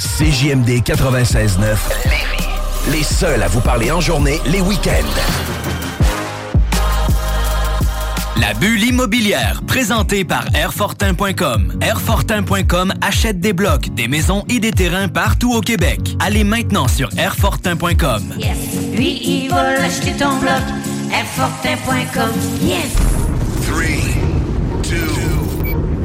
[0.00, 1.76] CJMD 96.9
[2.90, 4.92] Les seuls à vous parler en journée, les week-ends.
[8.40, 11.74] La bulle immobilière, présentée par Airfortin.com.
[11.82, 16.16] Airfortin.com achète des blocs, des maisons et des terrains partout au Québec.
[16.18, 18.22] Allez maintenant sur Airfortin.com.
[18.38, 18.56] Yes.
[18.94, 20.62] Lui, il va acheter ton bloc.
[21.12, 22.30] Airfortin.com.
[22.62, 22.96] Yes.
[23.68, 24.19] 3, 2,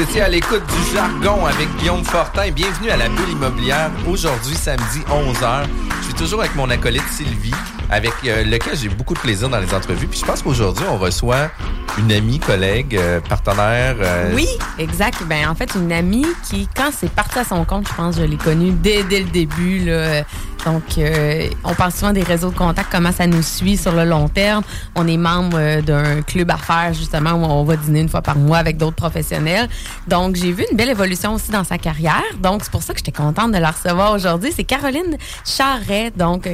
[0.00, 2.50] À l'écoute du jargon avec Guillaume Fortin.
[2.52, 3.90] Bienvenue à la bulle immobilière.
[4.08, 5.64] Aujourd'hui, samedi 11h.
[6.00, 7.52] Je suis toujours avec mon acolyte Sylvie,
[7.90, 10.06] avec euh, lequel j'ai beaucoup de plaisir dans les entrevues.
[10.06, 11.50] Puis je pense qu'aujourd'hui, on reçoit
[11.98, 13.96] une amie, collègue, euh, partenaire.
[14.00, 15.22] euh, Oui, exact.
[15.26, 18.22] Ben, en fait, une amie qui, quand c'est parti à son compte, je pense je
[18.22, 19.80] l'ai connue dès, dès le début.
[19.80, 20.22] Là.
[20.64, 24.04] Donc, euh, on parle souvent des réseaux de contacts, comment ça nous suit sur le
[24.04, 24.62] long terme.
[24.94, 28.22] On est membre euh, d'un club à faire, justement, où on va dîner une fois
[28.22, 29.68] par mois avec d'autres professionnels.
[30.08, 32.22] Donc, j'ai vu une belle évolution aussi dans sa carrière.
[32.42, 34.52] Donc, c'est pour ça que j'étais contente de la recevoir aujourd'hui.
[34.54, 36.48] C'est Caroline Charret, donc,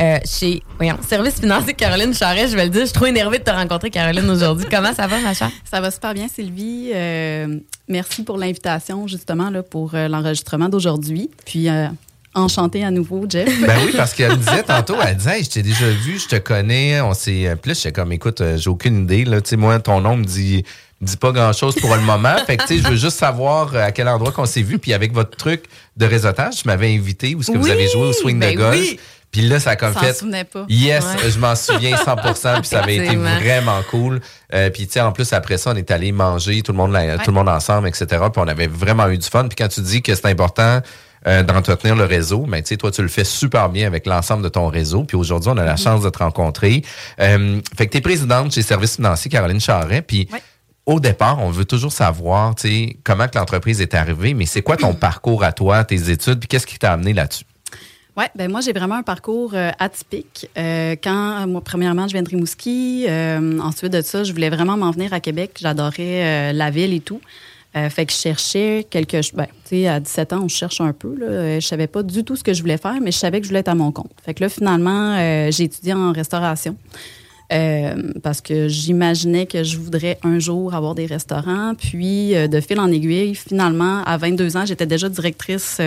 [0.00, 2.80] euh, chez, voyons, Service financier Caroline Charret, je vais le dire.
[2.82, 4.66] Je suis trop énervée de te rencontrer, Caroline, aujourd'hui.
[4.70, 5.50] Comment ça va, ma chère?
[5.70, 6.90] Ça va super bien, Sylvie.
[6.94, 11.30] Euh, merci pour l'invitation, justement, là, pour euh, l'enregistrement d'aujourd'hui.
[11.44, 11.88] Puis, euh,
[12.34, 13.48] enchantée à nouveau, Jeff.
[13.66, 16.28] Ben oui, parce qu'elle me disait tantôt, elle disait, Hey, je t'ai déjà vu, je
[16.28, 17.54] te connais, on s'est.
[17.60, 19.24] Puis là, j'étais comme, écoute, euh, j'ai aucune idée.
[19.24, 20.64] Là, tu sais, moi, ton nom me dit,
[21.00, 22.36] me dit pas grand chose pour le moment.
[22.46, 24.78] fait que, tu sais, je veux juste savoir euh, à quel endroit qu'on s'est vu.
[24.78, 25.64] Puis avec votre truc
[25.96, 28.58] de réseautage, tu m'avais invité où est-ce que vous avez joué au swing ben de
[28.58, 28.78] golf.
[28.80, 28.98] oui.
[29.30, 30.44] Puis là, ça a comme fait.
[30.44, 30.64] pas.
[30.68, 31.30] Yes, Ouais.
[31.30, 34.20] je m'en souviens 100% puis ça avait été vraiment cool.
[34.52, 36.96] Euh, puis tu sais, en plus, après ça, on est allé manger, tout le monde,
[37.24, 38.06] tout le monde ensemble, etc.
[38.08, 39.46] Puis on avait vraiment eu du fun.
[39.46, 40.80] Puis quand tu dis que c'est important
[41.28, 44.42] euh, d'entretenir le réseau, mais tu sais, toi, tu le fais super bien avec l'ensemble
[44.42, 45.04] de ton réseau.
[45.04, 45.82] Puis aujourd'hui, on a la Mm-hmm.
[45.82, 46.82] chance de te rencontrer.
[47.20, 50.02] Euh, fait que tu es présidente chez Service financier Caroline Charret.
[50.02, 50.28] Puis
[50.86, 54.62] au départ, on veut toujours savoir, tu sais, comment que l'entreprise est arrivée, mais c'est
[54.62, 57.44] quoi ton parcours à toi, tes études, puis qu'est-ce qui t'a amené là-dessus?
[58.16, 60.48] Oui, ben moi, j'ai vraiment un parcours euh, atypique.
[60.58, 63.06] Euh, quand, moi, premièrement, je viens de Rimouski.
[63.08, 65.58] Euh, ensuite de ça, je voulais vraiment m'en venir à Québec.
[65.60, 67.20] J'adorais la ville et tout.
[67.72, 69.34] Fait que je cherchais quelque chose.
[69.34, 71.14] Ben, tu sais, à 17 ans, on cherche un peu.
[71.16, 71.60] Là.
[71.60, 73.50] Je savais pas du tout ce que je voulais faire, mais je savais que je
[73.50, 74.10] voulais être à mon compte.
[74.24, 75.16] Fait que là, finalement,
[75.50, 76.76] j'ai étudié en restauration.
[77.48, 81.74] Parce que j'imaginais que je voudrais un jour avoir des restaurants.
[81.76, 85.80] Puis, de fil en aiguille, finalement, à 22 ans, j'étais déjà directrice.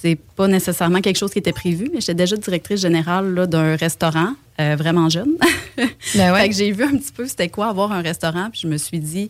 [0.00, 3.76] C'est pas nécessairement quelque chose qui était prévu, mais j'étais déjà directrice générale là, d'un
[3.76, 5.32] restaurant, euh, vraiment jeune.
[5.76, 8.76] Fait que j'ai vu un petit peu c'était quoi avoir un restaurant, puis je me
[8.76, 9.28] suis dit,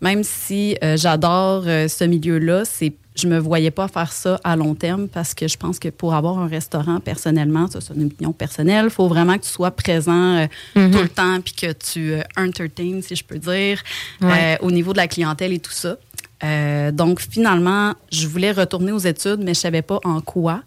[0.00, 4.56] même si euh, j'adore euh, ce milieu-là, c'est je me voyais pas faire ça à
[4.56, 8.04] long terme parce que je pense que pour avoir un restaurant personnellement, ça c'est une
[8.06, 10.46] opinion personnelle, il faut vraiment que tu sois présent euh,
[10.76, 10.90] Mhm.
[10.92, 13.82] tout le temps puis que tu entertains, si je peux dire,
[14.22, 14.56] Ouais.
[14.62, 15.96] au niveau de la clientèle et tout ça.
[16.44, 20.62] Euh, donc finalement, je voulais retourner aux études, mais je savais pas en quoi.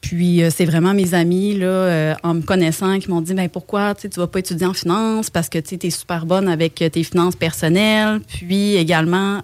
[0.00, 3.48] Puis euh, c'est vraiment mes amis, là, euh, en me connaissant, qui m'ont dit ben
[3.48, 5.28] pourquoi tu vas pas étudier en finance?
[5.28, 8.20] Parce que tu es super bonne avec tes finances personnelles.
[8.28, 9.42] Puis également,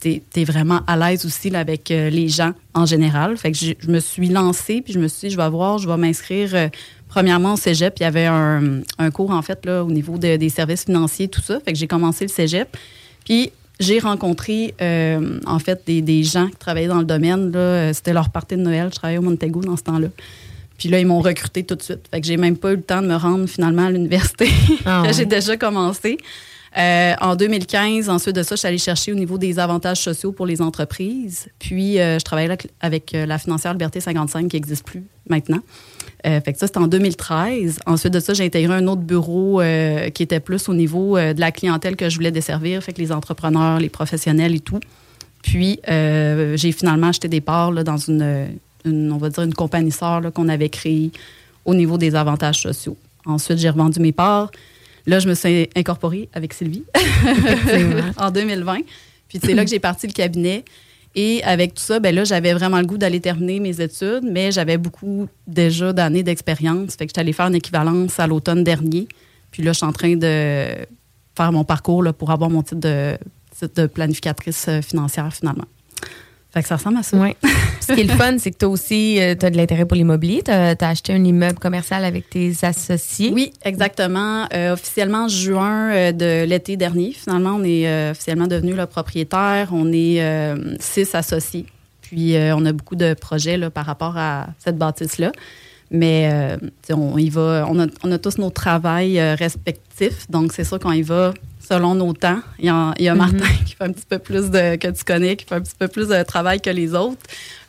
[0.00, 3.36] tu es, vraiment à l'aise aussi avec les gens en général.
[3.36, 5.86] Fait que je, me suis lancée, puis je me suis dit je vais voir, je
[5.86, 6.70] vais m'inscrire
[7.08, 7.94] premièrement au cégep.
[8.00, 11.42] Il y avait un, cours, en fait, là, au niveau de- des services financiers, tout
[11.42, 11.60] ça.
[11.60, 12.74] Fait que j'ai commencé le cégep.
[13.24, 17.52] Puis j'ai rencontré, euh, en fait, des, des gens qui travaillaient dans le domaine.
[17.52, 17.58] Là.
[17.58, 18.88] Euh, C'était leur partie de Noël.
[18.90, 20.08] Je travaillais au Montego dans ce temps-là.
[20.78, 22.08] Puis là, ils m'ont recruté tout de suite.
[22.10, 24.48] Fait que j'ai même pas eu le temps de me rendre finalement à l'université.
[24.84, 25.12] Ah ouais.
[25.12, 26.18] j'ai déjà commencé.
[26.76, 30.32] Euh, en 2015, ensuite de ça, je suis allée chercher au niveau des avantages sociaux
[30.32, 31.48] pour les entreprises.
[31.58, 35.60] Puis, euh, je travaillais avec euh, la financière Liberté 55 qui n'existe plus maintenant.
[36.24, 37.78] Fait que ça, c'était en 2013.
[37.86, 39.62] Ensuite de ça, j'ai intégré un autre bureau
[40.12, 43.12] qui était plus au niveau de la clientèle que je voulais desservir, fait que les
[43.12, 44.80] entrepreneurs, les professionnels et tout.
[45.42, 48.48] Puis, j'ai finalement acheté des parts là, dans une,
[48.84, 51.12] une- on va dire, une compagnie sœur qu'on avait créée
[51.64, 52.96] au niveau des avantages sociaux.
[53.24, 54.50] Ensuite, j'ai revendu mes parts.
[55.08, 56.84] Là, je me suis incorporée avec Sylvie
[58.18, 58.80] en 2020.
[59.26, 60.66] Puis c'est là que j'ai parti le cabinet.
[61.14, 64.52] Et avec tout ça, ben là, j'avais vraiment le goût d'aller terminer mes études, mais
[64.52, 66.94] j'avais beaucoup déjà d'années d'expérience.
[66.94, 69.08] Fait que j'étais allée faire une équivalence à l'automne dernier.
[69.50, 70.66] Puis là, je suis en train de
[71.34, 73.16] faire mon parcours là, pour avoir mon titre de,
[73.58, 75.64] titre de planificatrice euh, financière finalement.
[76.58, 77.16] Fait que ça ressemble à ça.
[77.16, 77.36] Oui.
[77.80, 79.94] Ce qui est le fun, c'est que tu as aussi euh, t'as de l'intérêt pour
[79.96, 80.42] l'immobilier.
[80.44, 83.30] Tu as, acheté un immeuble commercial avec tes associés.
[83.32, 84.46] Oui, exactement.
[84.52, 88.86] Euh, officiellement, en juin euh, de l'été dernier, finalement, on est euh, officiellement devenu le
[88.86, 89.68] propriétaire.
[89.70, 90.20] On est
[90.80, 91.66] six associés.
[92.00, 95.30] Puis, on a beaucoup de projets là, par rapport à cette bâtisse-là.
[95.92, 96.58] Mais
[96.90, 100.28] on y va, on a, on a tous nos travails respectifs.
[100.28, 101.34] Donc, c'est sûr qu'on y va
[101.68, 102.40] selon nos temps.
[102.58, 104.88] Il y a, il y a Martin qui fait un petit peu plus de, que
[104.88, 107.20] tu connais, qui fait un petit peu plus de travail que les autres.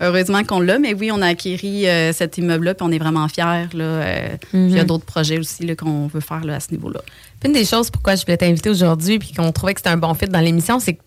[0.01, 3.27] Heureusement qu'on l'a, mais oui, on a acquéri euh, cet immeuble-là, puis on est vraiment
[3.27, 3.67] fiers.
[3.73, 4.87] Là, euh, Il y a Mhm.
[4.87, 7.01] d'autres projets aussi qu'on veut faire là, à ce niveau-là.
[7.45, 10.13] Une des choses pourquoi je voulais t'inviter aujourd'hui puis qu'on trouvait que c'était un bon
[10.13, 11.01] fit dans l'émission, c'est que,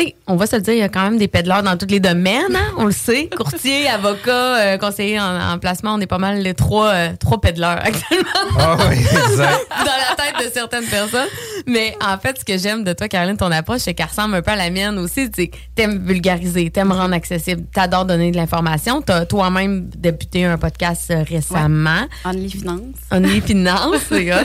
[0.00, 1.86] sais, on va se le dire, il y a quand même des pédaleurs dans tous
[1.86, 3.28] les domaines, hein, on le sait.
[3.36, 7.40] Courtier, avocat, euh, conseiller en, en placement, on est pas mal les trois, euh, trois
[7.40, 9.66] pédaleurs actuellement Ah oui, exact.
[9.70, 11.28] dans la tête de certaines personnes.
[11.66, 14.42] Mais en fait, ce que j'aime de toi, Caroline, ton approche, c'est qu'elle ressemble un
[14.42, 15.30] peu à la mienne aussi.
[15.30, 19.00] Tu sais, t'aimes vulgariser, t'aimes rendre accessible, t'adores donner de l'information.
[19.00, 22.02] T'as toi-même débuté un podcast euh, récemment.
[22.24, 22.80] Only Finance.
[23.10, 24.30] Only Finance, c'est.
[24.30, 24.42] Euh,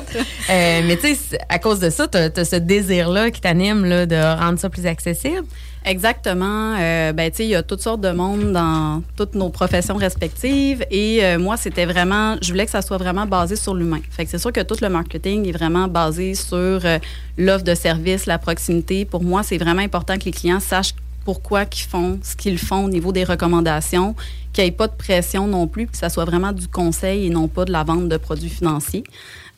[0.85, 4.39] mais tu sais, à cause de ça, t'as as ce désir-là qui t'anime là, de
[4.39, 5.38] rendre ça plus accessible.
[5.85, 6.75] Exactement.
[6.77, 9.95] Euh, ben, tu sais, il y a toutes sortes de monde dans toutes nos professions
[9.95, 10.85] respectives.
[10.91, 14.01] Et euh, moi, c'était vraiment, je voulais que ça soit vraiment basé sur l'humain.
[14.11, 16.99] Fait que c'est sûr que tout le marketing est vraiment basé sur euh,
[17.37, 19.05] l'offre de service, la proximité.
[19.05, 20.93] Pour moi, c'est vraiment important que les clients sachent
[21.23, 24.15] pourquoi qu'ils font ce qu'ils font au niveau des recommandations,
[24.51, 27.29] qu'il n'y ait pas de pression non plus, que ça soit vraiment du conseil et
[27.29, 29.03] non pas de la vente de produits financiers.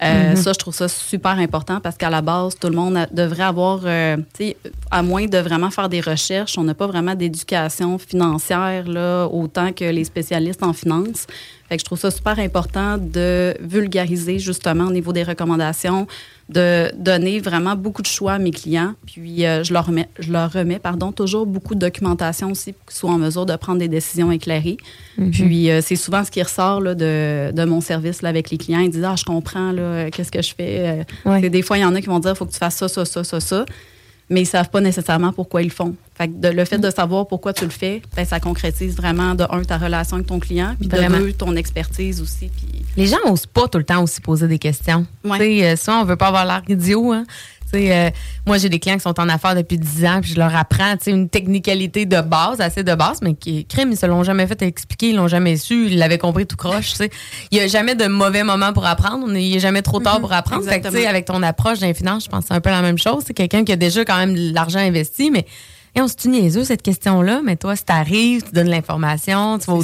[0.04, 0.36] Euh, Mhm.
[0.36, 3.44] Ça, je trouve ça super important parce qu'à la base, tout le monde a- devrait
[3.44, 4.58] avoir, euh, tu sais,
[4.90, 9.72] à moins de vraiment faire des recherches, on n'a pas vraiment d'éducation financière là, autant
[9.74, 11.28] que les spécialistes en finance.
[11.70, 16.08] Fait que je trouve ça super important de vulgariser justement au niveau des recommandations,
[16.52, 18.94] de donner vraiment beaucoup de choix à mes clients.
[19.06, 22.86] Puis euh, je leur remets, je leur remets pardon, toujours beaucoup de documentation aussi pour
[22.88, 24.78] qu'ils soient en mesure de prendre des décisions éclairées.
[25.18, 25.32] Mhm.
[25.32, 28.58] Puis euh, c'est souvent ce qui ressort là, de, de mon service là, avec les
[28.58, 28.80] clients.
[28.82, 29.74] Ils disent Ah, je comprends,
[30.12, 30.78] qu'est-ce que je fais?
[30.80, 31.50] Euh, Ouais.
[31.50, 32.88] Des fois, il y en a qui vont dire Il faut que tu fasses ça,
[32.88, 33.66] ça, ça, ça, ça.
[34.32, 35.94] Mais ils savent pas nécessairement pourquoi ils le font.
[36.18, 39.36] Fait que de- le fait de savoir pourquoi tu le fais, ben, ça concrétise vraiment,
[39.36, 42.50] de un, ta relation avec ton client, puis de deux, ton expertise aussi.
[42.98, 45.06] Les gens n'osent pas tout le temps aussi poser des questions.
[45.26, 45.64] Ouais.
[45.64, 47.12] Euh, souvent, on veut pas avoir l'air idiot.
[47.12, 47.26] Hein.
[47.76, 48.10] Euh,
[48.46, 50.96] moi, j'ai des clients qui sont en affaires depuis 10 ans, puis je leur apprends
[51.06, 54.62] une technicalité de base, assez de base, mais qui crime, ils se l'ont jamais fait
[54.62, 56.94] expliquer, ils l'ont jamais su, ils l'avaient compris tout croche.
[57.52, 60.16] Il y a jamais de mauvais moment pour apprendre, il n'y a jamais trop tard
[60.16, 60.64] Mhm, pour apprendre.
[60.66, 63.24] Fait que, avec ton approche finances, je pense que c'est un peu la même chose.
[63.26, 65.46] C'est quelqu'un qui a déjà quand même de l'argent investi, mais
[65.96, 69.66] hey, on se tue niaiseux cette question-là, mais toi, si t'arrives, tu donnes l'information, tu
[69.68, 69.84] vas au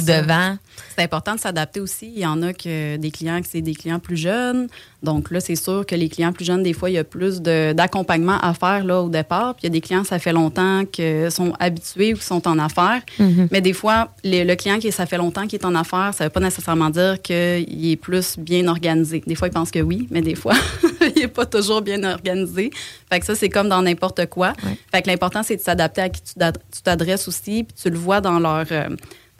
[0.96, 2.12] C'est important de s'adapter aussi.
[2.14, 4.68] Il y en a que des clients que c'est des clients plus jeunes.
[5.02, 7.40] Donc là, c'est sûr que les clients plus jeunes, des fois, il y a plus
[7.40, 9.54] d'accompagnement à faire là au départ.
[9.54, 12.46] Puis il y a des clients, ça fait longtemps qu'ils sont habitués ou qui sont
[12.48, 13.00] en affaires.
[13.18, 13.48] Mhm.
[13.50, 16.24] Mais des fois, les- le client qui ça fait longtemps qu'il est en affaires, ça
[16.24, 19.22] ne veut pas nécessairement dire qu'il est plus bien organisé.
[19.26, 20.54] Des fois, il pense que oui, mais des fois,
[21.16, 22.70] il n'est pas toujours bien organisé.
[23.10, 24.52] Fait que ça, c'est comme dans n'importe quoi.
[24.92, 27.88] Fait que l'important, c'est de s'adapter à qui tu t'ad- tu t'adresses aussi, puis tu
[27.90, 28.64] le vois dans leur...
[28.72, 28.88] euh,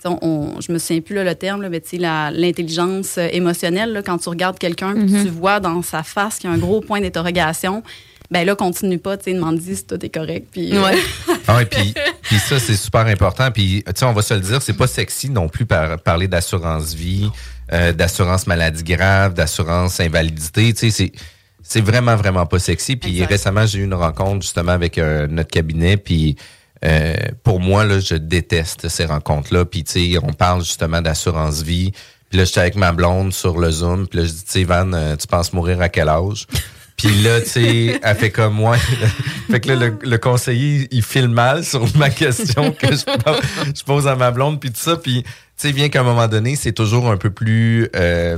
[0.05, 3.28] on, je me souviens plus là, le terme, là, mais tu sais, la- l'intelligence euh,
[3.33, 5.25] émotionnelle, là, quand tu regardes quelqu'un, Mhm.
[5.25, 7.83] tu vois dans sa face qu'il y a un gros point d'interrogation,
[8.31, 10.49] ben là, continue pas, tu sais, demande si tout est correct.
[10.52, 10.95] Puis, euh, Ouais.
[11.49, 13.50] Ah ouais, puis, puis ça, c'est super important.
[13.50, 16.28] Puis, tu sais, on va se le dire, c'est pas sexy non plus par, parler
[16.28, 17.31] d'assurance vie,
[17.73, 20.75] euh, d'assurance maladie grave, d'assurance invalidité.
[20.75, 21.12] Tu sais, c'est,
[21.62, 22.97] c'est vraiment, vraiment pas sexy.
[22.97, 23.28] Puis Exact.
[23.31, 25.97] récemment, j'ai eu une rencontre justement avec euh, notre cabinet.
[25.97, 26.37] Puis
[26.85, 29.65] euh, pour moi, là, je déteste ces rencontres-là.
[29.65, 31.93] Puis, tu sais, on parle justement d'assurance vie.
[32.31, 34.07] Puis là, j'étais avec ma blonde sur le Zoom.
[34.07, 36.47] Puis là, je dis, tu sais, Van, euh, tu penses mourir à quel âge?
[36.97, 38.77] Puis là, tu sais, elle fait comme moi.
[39.51, 43.41] fait que là, le, le conseiller, il file mal sur ma question que je, pose-
[43.77, 44.97] je pose à ma blonde, puis tout ça.
[44.97, 47.89] Puis, tu sais, bien qu'à un moment donné, c'est toujours un peu plus...
[47.95, 48.37] euh,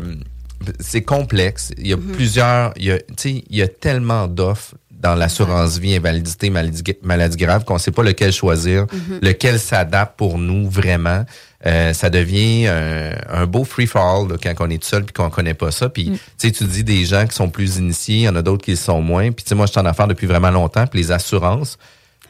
[0.79, 1.73] c'est complexe.
[1.79, 2.75] Il y a plusieurs...
[2.79, 7.37] Y a, tu sais, il y a tellement d'offres dans l'assurance vie, invalidité, maladie, maladie
[7.37, 8.87] grave, qu'on ne sait pas lequel choisir,
[9.23, 11.25] lequel s'adapte pour nous vraiment.
[11.67, 15.29] Euh, ça devient un, un beau free-fall là, quand on est tout seul puis qu'on
[15.29, 15.89] connaît pas ça.
[15.89, 18.43] Puis, tu sais, tu dis des gens qui sont plus initiés, il y en a
[18.43, 19.31] d'autres qui le sont moins.
[19.33, 20.87] Puis, tu sais, moi, je suis en affaires depuis vraiment longtemps.
[20.87, 21.79] Puis, les assurances,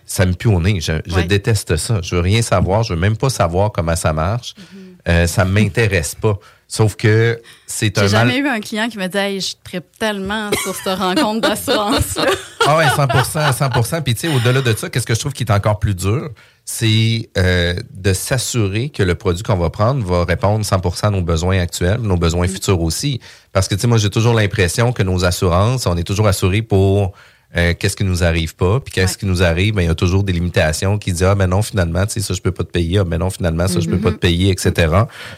[0.04, 0.80] ça me pue au nez.
[0.80, 2.00] Je, déteste ça.
[2.02, 2.82] Je veux rien savoir.
[2.82, 4.54] Je veux même pas savoir comment ça marche.
[5.08, 6.38] Euh, ça m'intéresse pas.
[6.72, 8.28] Sauf que c'est un J'ai mal...
[8.28, 12.16] jamais eu un client qui me dit hey, je tripe tellement sur cette rencontre d'assurance.
[12.66, 15.44] Ah ouais, 100 100% Puis tu sais, au-delà de ça, qu'est-ce que je trouve qui
[15.44, 16.28] est encore plus dur,
[16.66, 21.22] c'est euh, de s'assurer que le produit qu'on va prendre va répondre 100% à nos
[21.22, 23.18] besoins actuels, nos besoins futurs aussi.
[23.52, 26.60] Parce que tu sais, moi, j'ai toujours l'impression que nos assurances, on est toujours assurés
[26.60, 27.14] pour
[27.56, 29.18] euh, qu'est-ce qui nous arrive pas, puis qu'est-ce Ouais.
[29.20, 31.62] qui nous arrive, ben il y a toujours des limitations qui disent ah ben non
[31.62, 33.88] finalement tu sais ça je peux pas te payer, ah ben non finalement ça je
[33.88, 34.72] peux pas te payer, etc.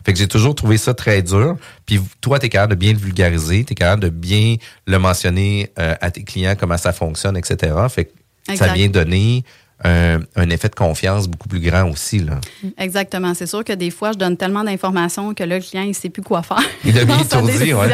[0.04, 1.57] Fait que j'ai toujours trouvé ça très dur.
[1.87, 5.95] Puis toi t'es capable de bien le vulgariser, t'es capable de bien le mentionner euh,
[6.00, 7.73] à tes clients comment ça fonctionne, etc.
[7.88, 9.45] Fait que ça vient donner
[9.85, 12.40] un, un effet de confiance beaucoup plus grand aussi là.
[12.78, 13.35] Exactement.
[13.35, 16.09] C'est sûr que des fois, je donne tellement d'informations que là, le client, il sait
[16.09, 16.62] plus quoi faire.
[16.85, 17.88] Il devient étourdi, ouais.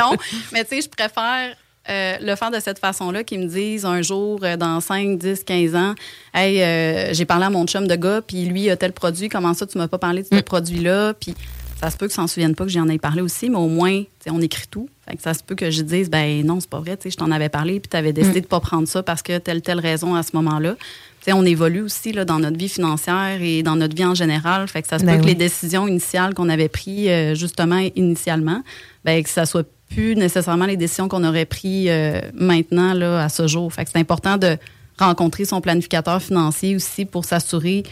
[0.53, 1.55] Mais tu sais, je préfère
[1.89, 5.45] euh, le faire de cette façon-là, qu'ils me disent un jour, euh, dans 5, 10,
[5.45, 5.95] 15 ans,
[6.35, 9.29] Hey, euh, j'ai parlé à mon chum de gars, puis lui, il a tel produit,
[9.29, 10.43] comment ça, tu m'as pas parlé de ce Mm.
[10.43, 11.15] produit-là?
[11.15, 11.35] Puis
[11.81, 14.01] ça se peut que s'en souvienne pas que j'en ai parlé aussi, mais au moins,
[14.03, 14.89] tu sais, on écrit tout.
[15.09, 17.11] Fait que ça se peut que je dise, ben non, c'est pas vrai, tu sais,
[17.11, 18.15] je t'en avais parlé, puis tu avais Mm.
[18.15, 20.75] décidé de pas prendre ça parce que telle, telle raison à ce moment-là.
[21.21, 24.15] Tu sais, on évolue aussi là, dans notre vie financière et dans notre vie en
[24.15, 24.69] général.
[24.69, 27.79] Fait que ça se Ben peut que les décisions initiales qu'on avait prises, euh, justement,
[27.97, 28.63] initialement,
[29.05, 33.29] ben, que ça soit plus nécessairement les décisions qu'on aurait prises euh, maintenant, là, à
[33.29, 33.73] ce jour.
[33.73, 34.57] Fait que c'est important de
[34.99, 37.85] rencontrer son planificateur financier aussi pour s'assurer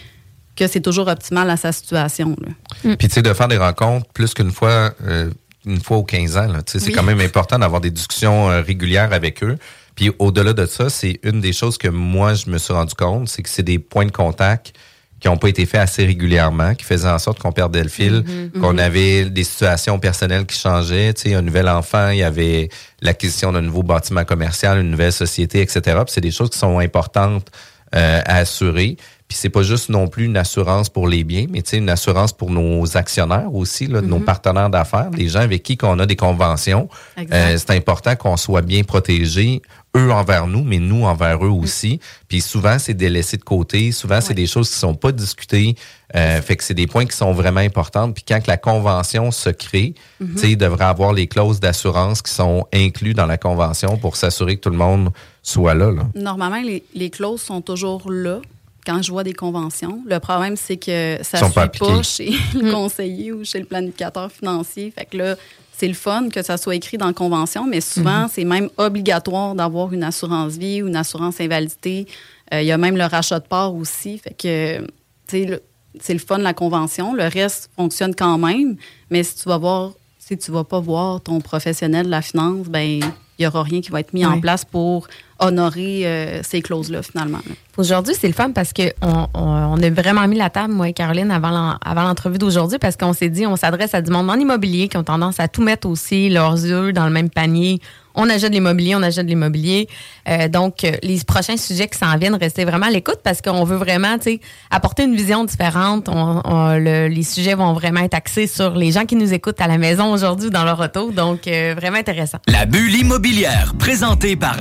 [0.56, 2.36] que c'est toujours optimal à sa situation.
[2.40, 2.94] là.
[2.96, 5.30] Puis tu sais, de faire des rencontres plus qu'une fois, euh,
[5.66, 9.42] une fois aux 15 ans, c'est quand même important d'avoir des discussions euh, régulières avec
[9.42, 9.58] eux.
[9.94, 13.28] Puis au-delà de ça, c'est une des choses que moi, je me suis rendu compte,
[13.28, 14.74] c'est que c'est des points de contact
[15.20, 18.22] qui n'ont pas été faits assez régulièrement, qui faisaient en sorte qu'on perdait le fil,
[18.60, 21.14] qu'on avait des situations personnelles qui changeaient.
[21.14, 22.68] Tu sais, un nouvel enfant, il y avait
[23.00, 25.80] l'acquisition d'un nouveau bâtiment commercial, une nouvelle société, etc.
[25.80, 27.50] Puis c'est des choses qui sont importantes
[27.94, 28.96] euh, à assurer.
[29.28, 31.88] Puis c'est pas juste non plus une assurance pour les biens, mais tu sais, une
[31.88, 36.06] assurance pour nos actionnaires aussi, là, nos partenaires d'affaires, les gens avec qui on a
[36.06, 36.88] des conventions.
[37.18, 39.62] Euh, c'est important qu'on soit bien protégés,
[39.96, 41.98] eux envers nous, mais nous envers eux aussi.
[42.28, 43.92] Puis souvent, c'est délaissé de côté.
[43.92, 44.34] Souvent, c'est Ouais.
[44.34, 45.74] des choses qui sont pas discutées.
[46.14, 48.12] Euh, fait que c'est des points qui sont vraiment importants.
[48.12, 52.22] Puis quand que la convention se crée, tu sais, il devrait avoir les clauses d'assurance
[52.22, 55.10] qui sont incluses dans la convention pour s'assurer que tout le monde
[55.42, 55.90] soit là.
[55.90, 56.02] là.
[56.14, 58.40] Normalement, les, les clauses sont toujours là
[58.86, 60.00] quand je vois des conventions.
[60.08, 62.02] Le problème, c'est que ça ne pas suit pas appliquées.
[62.04, 64.92] chez le conseiller ou chez le planificateur financier.
[64.96, 65.34] Fait que là,
[65.78, 69.54] c'est le fun que ça soit écrit dans la convention, mais souvent, c'est même obligatoire
[69.54, 72.06] d'avoir une assurance vie ou une assurance invalidité.
[72.54, 74.18] Euh, Il y a même le rachat de part aussi.
[74.18, 74.86] Fait que, tu
[75.28, 75.62] sais, le-
[76.00, 77.14] c'est le fun, la convention.
[77.14, 78.76] Le reste fonctionne quand même,
[79.10, 82.66] mais si tu vas voir, si tu vas pas voir ton professionnel de la finance,
[82.68, 83.00] ben
[83.38, 87.02] il y aura rien qui va être mis en place pour honorer euh, ces clauses-là,
[87.02, 87.38] finalement.
[87.76, 90.92] Aujourd'hui, c'est le fun parce qu'on on, on a vraiment mis la table, moi et
[90.94, 94.30] Caroline, avant l'en- avant l'entrevue d'aujourd'hui, parce qu'on s'est dit, on s'adresse à du monde
[94.30, 97.80] en immobilier qui ont tendance à tout mettre aussi, leurs yeux dans le même panier.
[98.18, 99.88] On achète de l'immobilier, on achète de l'immobilier.
[100.26, 103.62] Euh, donc, euh, les prochains sujets qui s'en viennent, restez vraiment à l'écoute parce qu'on
[103.64, 104.40] veut vraiment, tu sais,
[104.70, 106.08] apporter une vision différente.
[106.08, 109.60] On- on- le- les sujets vont vraiment être axés sur les gens qui nous écoutent
[109.60, 111.10] à la maison aujourd'hui dans leur auto.
[111.12, 112.38] Donc, euh, vraiment intéressant.
[112.48, 114.56] La bulle immobilière, présentée par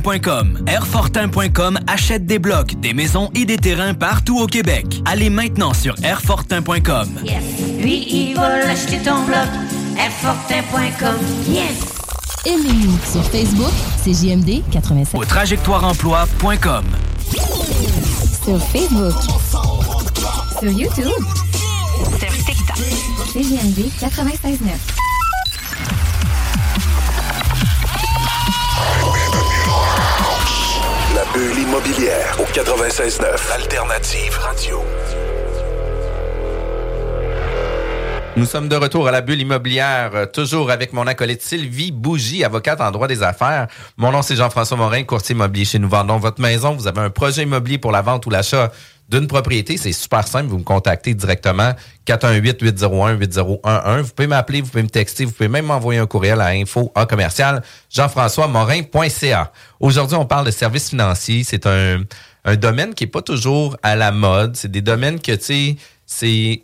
[0.00, 0.64] Airfortin.com.
[0.66, 5.02] Airfortin.com achète des blocs, des maisons et des terrains partout au Québec.
[5.04, 7.08] Allez maintenant sur Airfortin.com.
[7.22, 7.42] Yes.
[7.78, 9.46] Lui, il va l'acheter ton bloc.
[9.98, 11.16] Airfortin.com.
[11.48, 12.46] Yes.
[12.46, 15.20] Aimez-nous sur Facebook, c'est JMD 87.
[15.20, 16.84] Au trajectoireemploi.com.
[18.44, 19.14] Sur Facebook.
[20.60, 21.24] Sur YouTube.
[22.18, 22.76] Sur TikTok.
[23.32, 25.19] C'est JMD 96.9.
[31.34, 34.80] bulle immobilière au 96.9 Alternative Radio.
[38.36, 42.42] Nous sommes de retour à la bulle immobilière, euh, toujours avec mon acolyte Sylvie Bougie,
[42.42, 43.68] avocate en droit des affaires.
[43.96, 46.74] Mon nom, c'est Jean-François Morin, courtier immobilier chez Nous Vendons Votre Maison.
[46.74, 48.72] Vous avez un projet immobilier pour la vente ou l'achat
[49.10, 50.48] d'une propriété, c'est super simple.
[50.48, 51.74] Vous me contactez directement
[52.06, 54.00] 418-801-8011.
[54.02, 56.92] Vous pouvez m'appeler, vous pouvez me texter, vous pouvez même m'envoyer un courriel à info
[56.94, 59.52] à commercial jean-françois morin.ca.
[59.80, 61.42] Aujourd'hui, on parle de services financiers.
[61.42, 62.02] C'est un,
[62.44, 64.54] un domaine qui est pas toujours à la mode.
[64.54, 65.76] C'est des domaines que, tu sais,
[66.06, 66.62] c'est,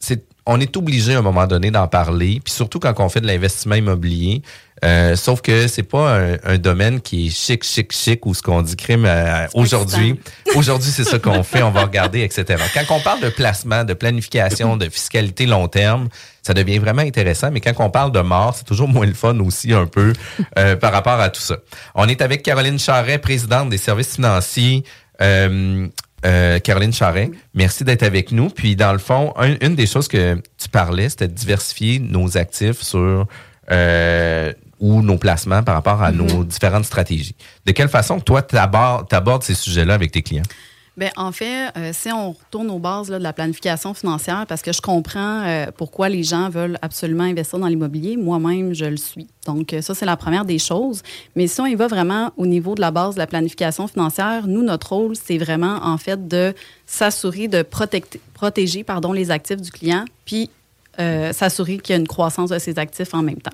[0.00, 3.20] c'est on est obligé à un moment donné d'en parler, puis surtout quand on fait
[3.20, 4.42] de l'investissement immobilier.
[4.84, 8.42] Euh, sauf que c'est pas un, un, domaine qui est chic, chic, chic ou ce
[8.42, 10.18] qu'on dit crime euh, aujourd'hui.
[10.56, 12.60] Aujourd'hui, c'est ça qu'on fait, on va regarder, etc.
[12.74, 16.08] Quand on parle de placement, de planification, de fiscalité long terme,
[16.42, 17.52] ça devient vraiment intéressant.
[17.52, 20.14] Mais quand on parle de mort, c'est toujours moins le fun aussi un peu
[20.58, 21.58] euh, par rapport à tout ça.
[21.94, 24.82] On est avec Caroline Charret, présidente des services financiers.
[26.24, 28.48] Euh, Caroline Charret, merci d'être avec nous.
[28.48, 32.80] Puis, dans le fond, une des choses que tu parlais, c'était de diversifier nos actifs
[32.82, 33.26] sur
[33.70, 36.16] euh, ou nos placements par rapport à Mhm.
[36.26, 37.36] nos différentes stratégies.
[37.66, 40.42] De quelle façon, toi, tu abordes ces sujets-là avec tes clients?
[40.94, 44.60] Bien, en fait, euh, si on retourne aux bases là, de la planification financière, parce
[44.60, 48.98] que je comprends euh, pourquoi les gens veulent absolument investir dans l'immobilier, moi-même, je le
[48.98, 49.26] suis.
[49.46, 51.02] Donc, euh, ça, c'est la première des choses.
[51.34, 54.46] Mais si on y va vraiment au niveau de la base de la planification financière,
[54.46, 56.52] nous, notre rôle, c'est vraiment, en fait, de
[56.84, 60.50] s'assurer de protéger pardon, les actifs du client, puis
[61.00, 63.52] euh, s'assurer qu'il y a une croissance de ses actifs en même temps.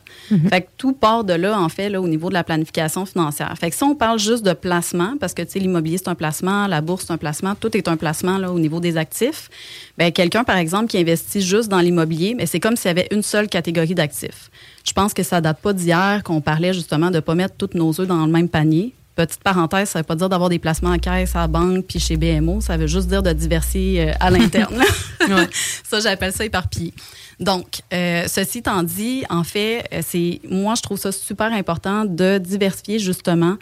[0.48, 3.54] Fait que tout part de là, en fait, là, au niveau de la planification financière.
[3.58, 6.14] Fait que si on parle juste de placement, parce que, tu sais, l'immobilier, c'est un
[6.16, 9.50] placement, la bourse, c'est un placement, tout est un placement, là, au niveau des actifs.
[9.96, 13.08] Bien, quelqu'un, par exemple, qui investit juste dans l'immobilier, mais c'est comme s'il y avait
[13.12, 14.50] une seule catégorie d'actifs.
[14.84, 17.76] Je pense que ça date pas d'hier qu'on parlait justement de ne pas mettre tous
[17.76, 18.94] nos œufs dans le même panier.
[19.18, 21.86] Petite parenthèse, ça ne veut pas dire d'avoir des placements en caisse, à la banque,
[21.86, 22.60] puis chez BMO.
[22.60, 24.80] Ça veut juste dire de diversifier euh, à l'interne.
[25.84, 26.94] ça, j'appelle ça éparpillé.
[27.40, 32.04] Donc, euh, ceci étant dit, en fait, euh, c'est moi, je trouve ça super important
[32.04, 33.56] de diversifier justement.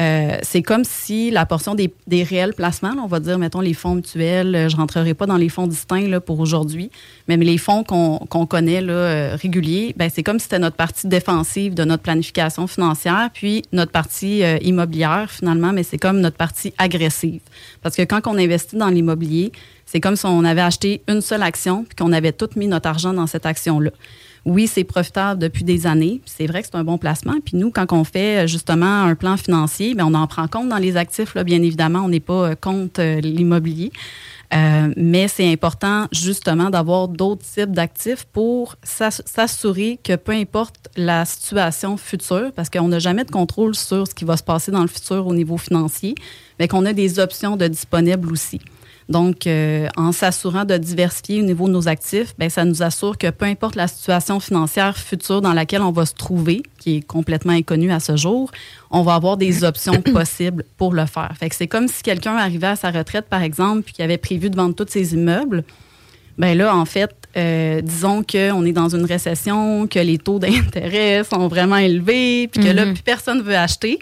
[0.00, 3.60] Euh, c'est comme si la portion des, des réels placements, là, on va dire, mettons,
[3.60, 6.90] les fonds mutuels, euh, je rentrerai pas dans les fonds distincts là, pour aujourd'hui,
[7.28, 10.76] mais les fonds qu'on qu'on connaît là, euh, réguliers, ben, c'est comme si c'était notre
[10.76, 16.36] partie défensive de notre planification financière, puis notre partie immobilière finalement, mais c'est comme notre
[16.36, 17.40] partie agressive.
[17.82, 19.52] Parce que quand on investit dans l'immobilier,
[19.84, 22.88] c'est comme si on avait acheté une seule action, puis qu'on avait tout mis notre
[22.88, 23.90] argent dans cette action-là.
[24.44, 26.20] Oui, c'est profitable depuis des années.
[26.26, 27.34] C'est vrai que c'est un bon placement.
[27.44, 30.68] Puis nous, quand on fait euh, justement un plan financier, bien, on en prend compte
[30.68, 31.34] dans les actifs.
[31.34, 33.92] Là, bien évidemment, on n'est pas euh, contre euh, l'immobilier.
[34.98, 41.24] Mais c'est important justement d'avoir d'autres types d'actifs pour s'ass- s'assurer que peu importe la
[41.24, 44.82] situation future, parce qu'on n'a jamais de contrôle sur ce qui va se passer dans
[44.82, 46.14] le futur au niveau financier,
[46.58, 48.60] mais qu'on a des options de disponibles aussi.
[49.08, 53.18] Donc, euh, en s'assurant de diversifier au niveau de nos actifs, ben, ça nous assure
[53.18, 57.00] que peu importe la situation financière future dans laquelle on va se trouver, qui est
[57.02, 58.50] complètement inconnue à ce jour,
[58.90, 61.32] on va avoir des options possibles pour le faire.
[61.38, 64.18] Fait que c'est comme si quelqu'un arrivait à sa retraite, par exemple, puis qui avait
[64.18, 65.64] prévu de vendre tous ses immeubles.
[66.38, 71.22] Ben là, en fait, euh, disons qu'on est dans une récession, que les taux d'intérêt
[71.30, 72.94] sont vraiment élevés, puis que là, Mhm.
[72.94, 73.98] plus personne veut acheter.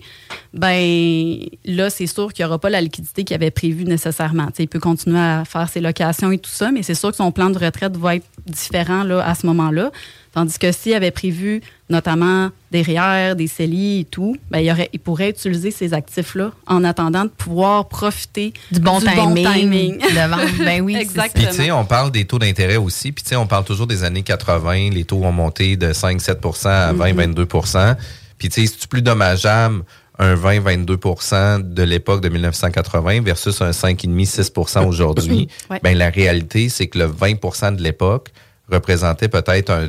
[0.53, 4.49] Ben là, c'est sûr qu'il n'y aura pas la liquidité qu'il avait prévue nécessairement.
[4.59, 7.31] Il peut continuer à faire ses locations et tout ça, mais c'est sûr que son
[7.33, 9.91] plan de retraite va être différent là, à ce moment-là.
[10.33, 14.89] Tandis que s'il avait prévu notamment des REER, des CELI et tout, ben, il, aurait,
[14.93, 19.99] il pourrait utiliser ces actifs-là en attendant de pouvoir profiter Du bon timing, timing.
[19.99, 20.65] de vente.
[20.65, 20.99] Ben oui, ça.
[20.99, 21.49] Puis, Exactement.
[21.49, 23.11] tu sais, on parle des taux d'intérêt aussi.
[23.11, 24.91] Puis, tu sais, on parle toujours des années 80.
[24.91, 27.97] Les taux ont monté de 5-7% à 20-22%
[28.39, 29.83] Puis, tu sais, c'est plus dommageable
[30.21, 35.49] un 20-22% de l'époque de 1980 versus un 5,5-6% aujourd'hui?
[35.71, 35.79] Ouais.
[35.83, 38.29] Ben, la réalité, c'est que le 20% de l'époque
[38.71, 39.89] représentait peut-être un,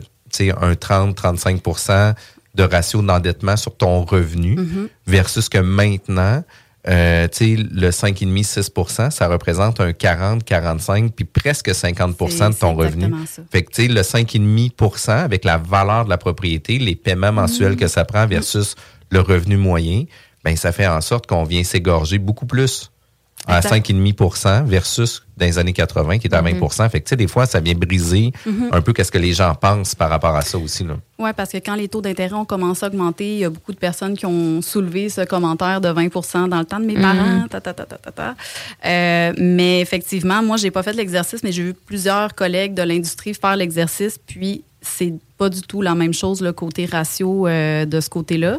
[0.62, 2.16] un 30-35
[2.56, 4.90] de ratio d'endettement sur ton revenu Mhm.
[5.08, 6.44] versus que maintenant,
[6.88, 12.18] euh, le 5,5-6 ça représente un 40-45 puis presque 50
[12.50, 13.06] de C'est- ton revenu.
[13.28, 13.42] ça.
[13.52, 17.78] Fait que, le 5,5 avec la valeur de la propriété, les paiements mensuels Mhm.
[17.78, 18.76] que ça prend versus
[19.12, 20.04] le revenu moyen,
[20.44, 22.91] ben ça fait en sorte qu'on vient s'égorger beaucoup plus
[23.48, 23.88] à Exact.
[23.90, 27.28] 5,5% versus dans les années 80 qui est à 20% Fait que, tu sais, des
[27.28, 28.70] fois, ça vient briser Mhm.
[28.72, 30.86] un peu qu'est-ce que les gens pensent par rapport à ça aussi.
[31.18, 33.72] Oui, parce que quand les taux d'intérêt ont commencé à augmenter, il y a beaucoup
[33.74, 37.02] de personnes qui ont soulevé ce commentaire de 20% dans le temps de mes Mhm.
[37.02, 37.48] parents.
[37.50, 38.36] ta, ta, ta, ta, ta, ta.
[38.86, 43.34] Euh, mais effectivement, moi, j'ai pas fait l'exercice, mais j'ai vu plusieurs collègues de l'industrie
[43.34, 48.00] faire l'exercice, puis c'est pas du tout la même chose, le côté ratio euh, de
[48.00, 48.58] ce côté-là.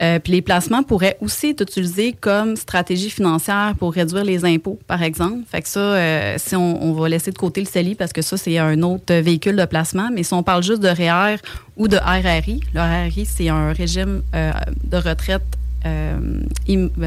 [0.00, 4.78] Euh, puis les placements pourraient aussi être utilisés comme stratégie financière pour réduire les impôts,
[4.86, 5.38] par exemple.
[5.50, 8.36] Fait que ça, euh, si on, va laisser de côté le CELI parce que ça,
[8.36, 11.38] c'est un autre véhicule de placement, mais si on parle juste de REER
[11.76, 14.52] ou de RRI, le RRI, c'est un régime euh,
[14.84, 15.42] de retraite,
[15.84, 16.48] ben,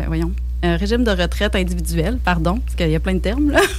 [0.07, 0.31] voyons,
[0.63, 3.61] un régime de retraite individuel, pardon, parce qu'il y a plein de termes, là.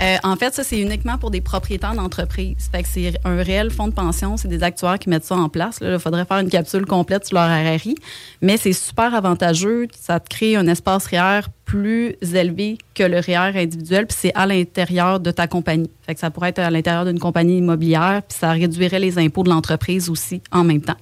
[0.00, 2.68] Euh, en fait, ça, c'est uniquement pour des propriétaires d'entreprise.
[2.70, 5.48] Fait que c'est un réel fonds de pension, c'est des actuaires qui mettent ça en
[5.48, 5.80] place.
[5.80, 7.96] Il faudrait faire une capsule complète sur leur RRI.
[8.40, 9.88] Mais c'est super avantageux.
[9.98, 14.46] Ça te crée un espace REER plus élevé que le REER individuel, puis c'est à
[14.46, 15.90] l'intérieur de ta compagnie.
[16.06, 19.42] Fait que ça pourrait être à l'intérieur d'une compagnie immobilière, puis ça réduirait les impôts
[19.42, 20.96] de l'entreprise aussi en même temps.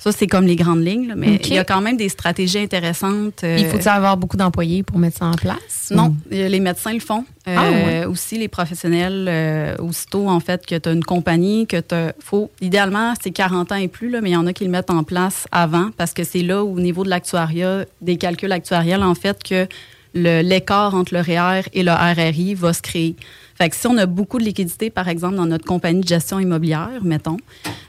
[0.00, 2.58] Ça, c'est comme les grandes lignes, là, mais il y a quand même des stratégies
[2.60, 3.42] intéressantes.
[3.42, 5.90] euh, Il faut avoir beaucoup d'employés pour mettre ça en place?
[5.90, 7.24] non, Ou- euh, les médecins le font.
[7.48, 8.04] Euh, Ah, ouais.
[8.04, 12.48] Aussi, les professionnels, euh, aussitôt, en fait, que tu as une compagnie, que tu faut
[12.60, 14.90] Idéalement, c'est 40 ans et plus, là, mais il y en a qui le mettent
[14.90, 19.16] en place avant parce que c'est là, au niveau de l'actuariat, des calculs actuariels, en
[19.16, 19.66] fait, que
[20.14, 23.16] l'écart entre le REER et le RRI va se créer.
[23.58, 26.38] Fait que si on a beaucoup de liquidités, par exemple, dans notre compagnie de gestion
[26.38, 27.38] immobilière, mettons,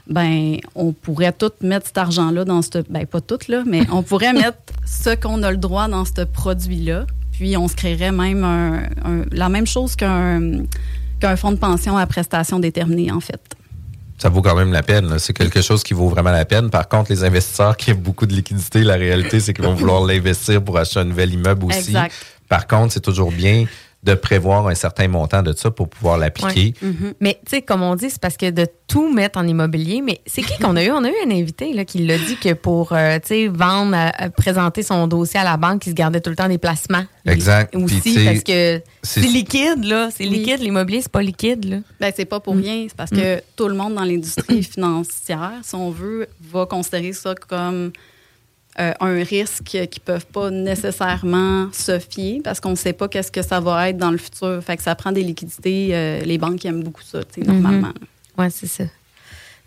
[0.08, 2.78] ben on pourrait tout mettre cet argent-là dans ce...
[2.90, 6.22] Ben, pas tout, là, mais on pourrait mettre ce qu'on a le droit dans ce
[6.24, 7.06] produit-là.
[7.32, 10.64] Puis on se créerait même un- un- la même chose qu'un
[11.20, 13.40] qu'un fonds de pension à prestations déterminées, en fait.
[14.18, 15.18] Ça vaut quand même la peine.
[15.18, 16.70] C'est quelque chose qui vaut vraiment la peine.
[16.70, 20.02] Par contre, les investisseurs qui ont beaucoup de liquidités, la réalité, c'est qu'ils vont vouloir
[20.04, 21.78] l'investir pour acheter un nouvel immeuble aussi.
[21.90, 22.14] Exact.
[22.48, 23.66] Par contre, c'est toujours bien
[24.02, 26.72] de prévoir un certain montant de ça pour pouvoir l'appliquer.
[26.82, 27.14] Ouais.
[27.20, 30.22] Mais tu sais, comme on dit, c'est parce que de tout mettre en immobilier, mais
[30.26, 30.90] c'est qui qu'on a eu?
[30.90, 33.94] On a eu un invité là, qui l'a dit que pour euh, tu sais, vendre,
[33.94, 37.04] euh, présenter son dossier à la banque, il se gardait tout le temps des placements.
[37.26, 37.76] Exact.
[37.76, 40.08] Aussi, parce que c'est- liquide, là.
[40.10, 40.30] C'est Oui.
[40.30, 41.76] liquide, l'immobilier, c'est pas liquide, là.
[42.00, 42.86] Ben, c'est pas pour rien.
[42.88, 44.62] C'est parce que tout le monde dans l'industrie
[45.02, 47.92] financière, si on veut, va considérer ça comme
[48.78, 53.08] euh, un risque qu'ils ne peuvent pas nécessairement se fier parce qu'on ne sait pas
[53.08, 54.62] qu'est-ce que ça va être dans le futur.
[54.64, 55.88] Fait que ça prend des liquidités.
[55.92, 57.88] euh, les banques aiment beaucoup ça, sais, normalement.
[57.88, 58.44] Mhm.
[58.44, 58.84] Ouais, c'est ça.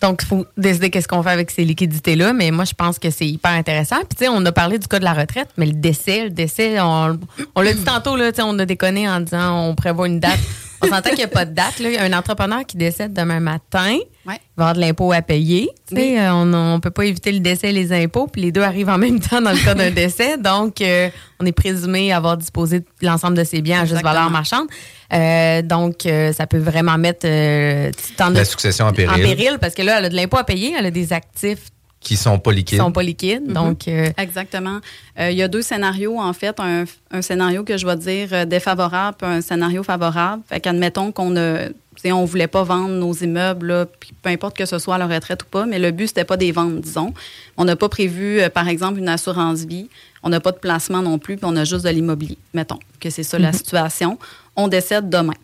[0.01, 3.09] Donc, il faut décider qu'est-ce qu'on fait avec ces liquidités-là, mais moi, je pense que
[3.09, 3.97] c'est hyper intéressant.
[3.99, 6.29] Puis, tu sais, on a parlé du cas de la retraite, mais le décès, le
[6.29, 7.17] décès, on,
[7.55, 10.19] on l'a dit tantôt, là, tu sais, on a déconné en disant on prévoit une
[10.19, 10.39] date.
[10.83, 11.79] On s'entend qu'il n'y a pas de date.
[11.79, 11.89] Là.
[11.89, 14.35] Il y a un entrepreneur qui décède demain matin, Ouais.
[14.35, 15.69] il va avoir de l'impôt à payer.
[15.89, 16.27] Tu sais, Oui.
[16.29, 18.97] on ne peut pas éviter le décès et les impôts, puis les deux arrivent en
[18.97, 20.37] même temps dans le cas d'un décès.
[20.37, 24.29] Donc, euh, on est présumé avoir disposé de l'ensemble de ses biens à juste valeur
[24.29, 24.67] marchande.
[25.13, 27.91] Euh, donc, euh, ça peut vraiment mettre euh,
[28.33, 30.73] La succession en péril, en péril, parce que là, elle a de l'impôt à payer,
[30.77, 31.65] elle a des actifs
[32.03, 32.79] qui sont pas qui liquides.
[32.79, 33.47] sont pas liquides.
[33.47, 33.53] Mhm.
[33.53, 34.79] Donc, euh, Exactement.
[35.19, 36.59] Euh, il y a deux scénarios, en fait.
[36.59, 40.43] Un, un scénario que je vais dire euh, défavorable, puis un scénario favorable.
[40.47, 41.69] Fait qu'admettons qu'on a.
[42.05, 45.07] On voulait pas vendre nos immeubles, là, puis peu importe que ce soit à la
[45.07, 47.13] retraite ou pas, mais le but, c'était pas des ventes, disons.
[47.55, 49.87] On n'a pas prévu, euh, par exemple, une assurance vie.
[50.21, 52.37] On n'a pas de placement non plus, puis on a juste de l'immobilier.
[52.53, 53.53] Mettons que c'est ça la Mhm.
[53.57, 54.19] situation.
[54.57, 55.35] On décède demain.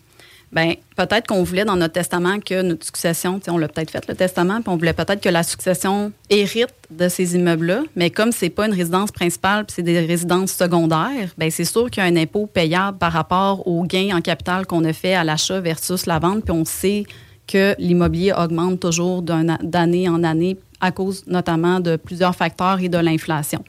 [0.52, 4.16] Ben peut-être qu'on voulait dans notre testament que notre succession, on l'a peut-être fait le
[4.16, 8.50] testament, puis on voulait peut-être que la succession hérite de ces immeubles-là, mais comme c'est
[8.50, 12.10] pas une résidence principale, puis c'est des résidences secondaires, ben c'est sûr qu'il y a
[12.10, 16.08] un impôt payable par rapport au gain en capital qu'on a fait à l'achat versus
[16.08, 17.04] la vente, puis on sait
[17.46, 22.98] que l'immobilier augmente toujours d'année en année à cause notamment de plusieurs facteurs et de
[22.98, 23.64] l'inflation.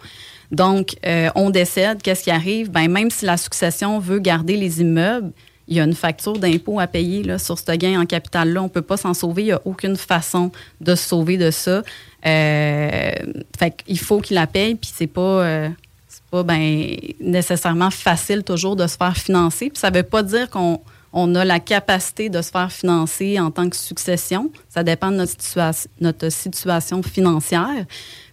[0.50, 2.70] Donc, euh, on décède, qu'est-ce qui arrive?
[2.70, 5.32] Ben, même si la succession veut garder les immeubles,
[5.70, 8.60] il y a une facture d'impôt à payer là, sur ce gain en capital-là.
[8.60, 9.42] On ne peut pas s'en sauver.
[9.42, 11.82] Il n'y a aucune façon de se sauver de ça.
[12.26, 13.10] Euh,
[13.58, 15.68] fait qu'il faut qu'il la paye, puis c'est pas, euh,
[16.30, 19.70] pas ben, nécessairement facile toujours de se faire financer.
[19.70, 20.80] Puis ça ne veut pas dire qu'on
[21.12, 24.50] on a la capacité de se faire financer en tant que succession.
[24.68, 27.84] Ça dépend de notre, situa- notre situation financière.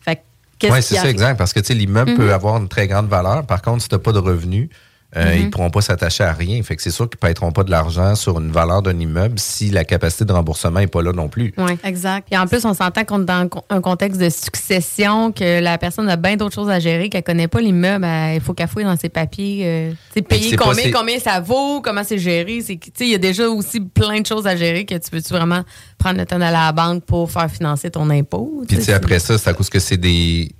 [0.02, 0.21] Fait
[0.63, 1.38] Oui, c'est ça, exact.
[1.38, 2.17] Parce que l'immeuble Mhm.
[2.17, 3.45] peut avoir une très grande valeur.
[3.45, 4.69] Par contre, si tu n'as pas de revenus,
[5.15, 5.39] euh, Mhm.
[5.39, 6.61] ils ne pourront pas s'attacher à rien.
[6.63, 9.39] Fait que c'est sûr qu'ils ne paieront pas de l'argent sur une valeur d'un immeuble
[9.39, 11.53] si la capacité de remboursement n'est pas là non plus.
[11.57, 11.77] ouais.
[11.85, 12.27] Exact.
[12.29, 16.09] Puis en plus, on s'entend qu'on est dans un contexte de succession, que la personne
[16.09, 18.97] a bien d'autres choses à gérer, qu'elle connaît pas l'immeuble, il faut qu'elle fouille dans
[18.97, 19.61] ses papiers.
[19.65, 22.59] Euh, payer pas- combien, combien ça vaut, comment c'est géré.
[22.61, 24.95] c'est que, tu sais, Il y a déjà aussi plein de choses à gérer que
[24.95, 25.63] tu veux-tu vraiment
[25.97, 28.63] prendre le temps d'aller à la banque pour faire financer ton impôt.
[28.67, 30.51] Puis tu sais, après ça, c'est à cause que c'est des,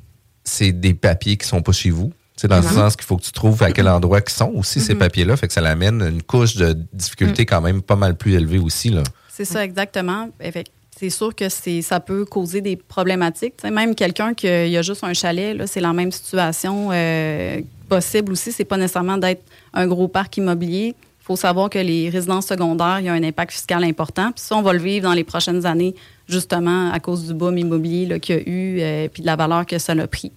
[0.44, 2.14] c'est des papiers qui sont pas chez vous.
[2.40, 2.70] C'est dans le Mhm.
[2.74, 5.00] sens qu'il faut que tu trouves à quel endroit qui sont aussi ces Mhm.
[5.00, 5.36] papiers-là.
[5.38, 7.46] Fait que ça l'amène une couche de difficulté Mm.
[7.48, 8.90] quand même pas mal plus élevée aussi.
[8.90, 9.02] Là.
[9.28, 10.30] C'est ça, exactement.
[10.40, 10.66] Fait-
[11.00, 13.56] C'est sûr que c'est, ça peut causer des problématiques.
[13.58, 16.12] Tu sais, même quelqu'un qui a, il a juste un chalet, là, c'est la même
[16.12, 18.52] situation euh, possible aussi.
[18.52, 19.44] C'est pas nécessairement d'être
[19.76, 20.96] un gros parc immobilier.
[21.22, 24.32] Il faut savoir que les résidences secondaires, il y a un impact fiscal important.
[24.32, 25.94] Puis ça, on va le vivre dans les prochaines années
[26.28, 29.66] justement à cause du boom immobilier qu'il y a eu et puis de la valeur
[29.66, 30.32] que ça a pris.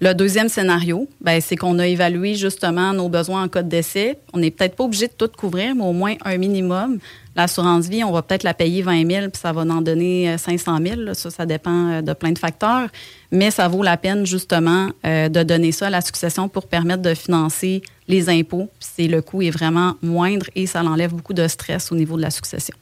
[0.00, 4.18] Le deuxième scénario, ben, c'est qu'on a évalué justement nos besoins en cas de décès.
[4.34, 6.98] On n'est peut-être pas obligé de tout couvrir, mais au moins un minimum.
[7.34, 10.78] L'assurance vie, on va peut-être la payer 20 000 puis ça va en donner 500
[10.82, 11.14] 000.
[11.14, 12.88] Ça, ça dépend de plein de facteurs.
[13.30, 17.14] Mais ça vaut la peine justement de donner ça à la succession pour permettre de
[17.14, 18.68] financer les impôts.
[18.80, 22.22] C'est le coût est vraiment moindre et ça enlève beaucoup de stress au niveau de
[22.22, 22.76] la succession.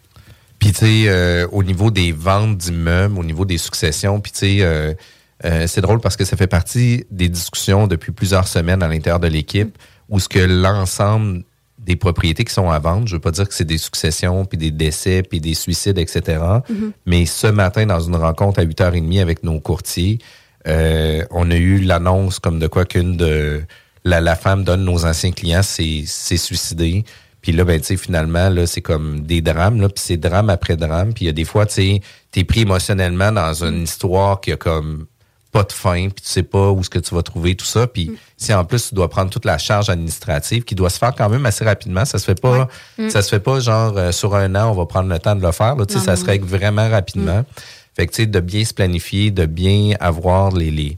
[0.64, 4.38] Puis, tu sais, euh, au niveau des ventes d'immeubles, au niveau des successions, puis, tu
[4.38, 4.94] sais, euh,
[5.44, 9.20] euh, c'est drôle parce que ça fait partie des discussions depuis plusieurs semaines à l'intérieur
[9.20, 9.76] de l'équipe
[10.08, 11.42] où ce que l'ensemble
[11.76, 14.56] des propriétés qui sont à vendre, je veux pas dire que c'est des successions, puis
[14.56, 16.22] des décès, puis des suicides, etc.
[16.38, 16.92] Mm-hmm.
[17.04, 20.18] Mais ce matin, dans une rencontre à 8h30 avec nos courtiers,
[20.64, 23.60] on a eu l'annonce comme de quoi qu'une de
[24.04, 27.04] la, la, femme donne nos anciens clients s'est suicidée.
[27.44, 30.48] Puis là, ben, tu sais, finalement, là, c'est comme des drames, là, puis c'est drame
[30.48, 31.12] après drame.
[31.12, 34.50] Puis il y a des fois, tu sais, t'es pris émotionnellement dans une histoire qui
[34.52, 35.04] a comme
[35.52, 37.86] pas de fin, puis tu sais pas où est-ce que tu vas trouver tout ça.
[37.86, 41.14] Puis si en plus tu dois prendre toute la charge administrative qui doit se faire
[41.14, 42.66] quand même assez rapidement, ça se fait pas,
[43.10, 45.42] ça se fait pas genre euh, sur un an, on va prendre le temps de
[45.42, 45.76] le faire.
[45.76, 47.44] Là, tu sais, ça se règle vraiment rapidement.
[47.94, 50.96] Fait que tu sais, de bien se planifier, de bien avoir les, les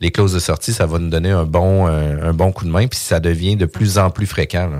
[0.00, 2.86] les clauses de sortie, ça va nous donner un bon, un, bon coup de main,
[2.86, 4.70] puis ça devient de plus en plus fréquent.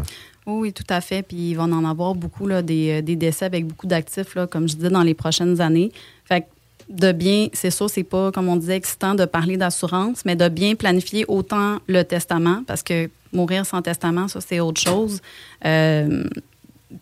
[0.51, 1.23] Oui, tout à fait.
[1.23, 4.67] Puis il va en avoir beaucoup là, des, des décès avec beaucoup d'actifs, là, comme
[4.67, 5.93] je disais, dans les prochaines années.
[6.25, 6.47] Fait que
[6.89, 10.49] de bien, c'est sûr, c'est pas, comme on disait, excitant de parler d'assurance, mais de
[10.49, 15.21] bien planifier autant le testament, parce que mourir sans testament, ça, c'est autre chose.
[15.67, 16.25] Euh,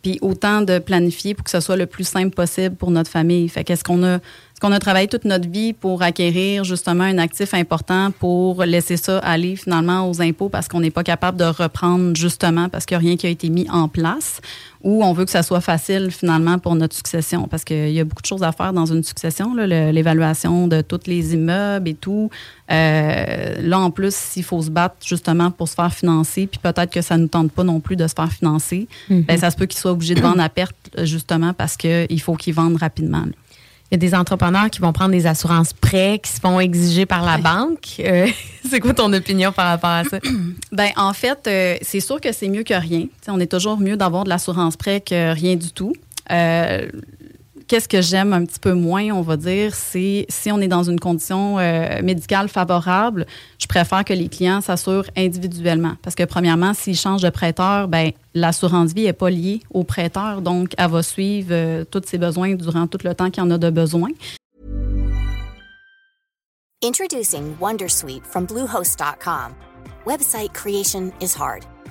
[0.02, 3.48] puis autant de planifier pour que ce soit le plus simple possible pour notre famille.
[3.48, 4.18] Fait qu'est-ce qu'on a
[4.56, 8.96] est-ce qu'on a travaillé toute notre vie pour acquérir justement un actif important pour laisser
[8.96, 12.96] ça aller finalement aux impôts parce qu'on n'est pas capable de reprendre justement parce qu'il
[12.96, 14.40] n'y a rien qui a été mis en place
[14.82, 18.04] ou on veut que ça soit facile finalement pour notre succession parce qu'il y a
[18.04, 22.30] beaucoup de choses à faire dans une succession, l'évaluation de tous les immeubles et tout.
[22.70, 26.90] Euh, là, en plus, s'il faut se battre justement pour se faire financer, puis peut-être
[26.90, 29.56] que ça ne nous tente pas non plus de se faire financer, ben, ça se
[29.56, 33.20] peut qu'ils soient obligés de vendre à perte justement parce qu'il faut qu'ils vendent rapidement.
[33.20, 33.32] là.
[33.90, 37.06] Il y a des entrepreneurs qui vont prendre des assurances prêts qui se font exiger
[37.06, 38.00] par la banque.
[38.00, 38.26] Euh,
[38.68, 40.18] c'est quoi ton opinion par rapport à ça?
[40.72, 43.06] Ben en fait, euh, c'est sûr que c'est mieux que rien.
[43.20, 45.92] T'sais, on est toujours mieux d'avoir de l'assurance prêt que rien du tout.
[46.32, 46.88] Euh,
[47.68, 50.84] Qu'est-ce que j'aime un petit peu moins, on va dire, c'est si on est dans
[50.84, 53.26] une condition euh, médicale favorable,
[53.58, 55.94] je préfère que les clients s'assurent individuellement.
[56.00, 60.42] Parce que premièrement, s'ils changent de prêteur, ben l'assurance vie n'est pas liée au prêteur,
[60.42, 63.58] donc elle va suivre euh, tous ses besoins durant tout le temps qu'il en a
[63.58, 64.10] de besoin.
[66.84, 69.54] Introducing Wondersuite from Bluehost.com.
[70.06, 71.66] Website creation is hard,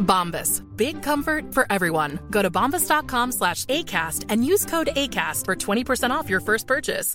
[0.00, 0.62] Bombas.
[0.76, 2.18] Big comfort for everyone.
[2.30, 7.14] Go to bombas.com slash ACAST and use code ACAST for 20% off your first purchase.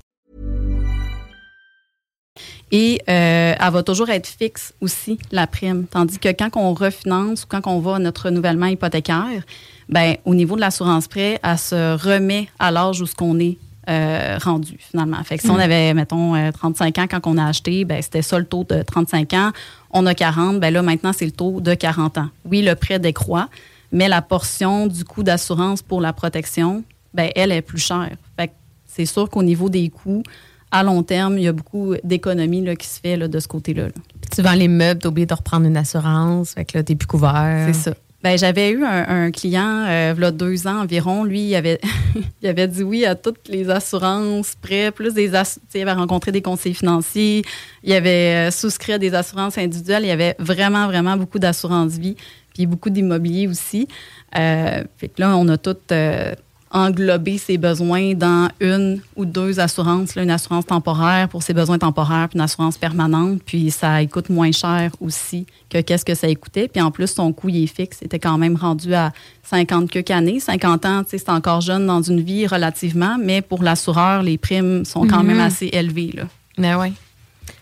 [2.71, 5.86] Et euh, elle va toujours être fixe aussi, la prime.
[5.88, 9.43] Tandis que quand on refinance ou quand on va à notre renouvellement hypothécaire,
[9.88, 13.58] ben, au niveau de l'assurance prêt, elle se remet à l'âge où ce qu'on est
[13.88, 15.24] euh, rendu, finalement.
[15.24, 18.24] Fait que si on avait, mettons, euh, 35 ans quand on a acheté, ben, c'était
[18.24, 19.52] ça le taux de 35 ans.
[19.98, 22.28] On a 40, ben là, maintenant, c'est le taux de 40 ans.
[22.44, 23.48] Oui, le prêt décroît,
[23.94, 28.12] mais la portion du coût d'assurance pour la protection, ben, elle est plus chère.
[28.38, 28.54] Fait que
[28.86, 30.22] c'est sûr qu'au niveau des coûts,
[30.70, 33.48] à long terme, il y a beaucoup d'économies là, qui se fait là, de ce
[33.48, 33.84] côté-là.
[33.84, 33.94] là.
[34.36, 37.08] Tu vends les meubles, t'as oublié de reprendre une assurance, fait que là, t'es plus
[37.08, 37.68] couvert.
[37.68, 37.96] C'est ça.
[38.26, 41.26] Ben, j'avais eu un, un client, euh, deux ans environ.
[41.26, 41.80] Lui, il avait,
[42.42, 45.82] il avait dit oui à toutes les assurances prêts, plus des ass- tu sais, il
[45.84, 47.44] avait rencontré des conseillers financiers,
[47.84, 52.00] il avait euh, souscrit à des assurances individuelles, il y avait vraiment, vraiment beaucoup d'assurances
[52.00, 52.16] vie,
[52.56, 53.88] puis beaucoup d'immobilier aussi.
[54.36, 56.34] Euh, fait que là, on a tout euh,
[56.76, 61.78] englober ses besoins dans une ou deux assurances, là, une assurance temporaire pour ses besoins
[61.80, 66.28] temporaires, puis une assurance permanente, puis ça coûte moins cher aussi que qu'est-ce que ça
[66.36, 66.68] coûtait.
[66.68, 70.12] Puis en plus, son coût il est fixe, était quand même rendu à 50 quelques
[70.12, 70.42] années.
[70.42, 75.08] 50 ans, c'est encore jeune dans une vie relativement, mais pour l'assureur, les primes sont
[75.08, 75.28] quand Mhm.
[75.28, 76.12] même assez élevées.
[76.14, 76.24] Là.
[76.58, 76.92] Ben ouais.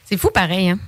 [0.06, 0.80] C'est fou pareil, hein?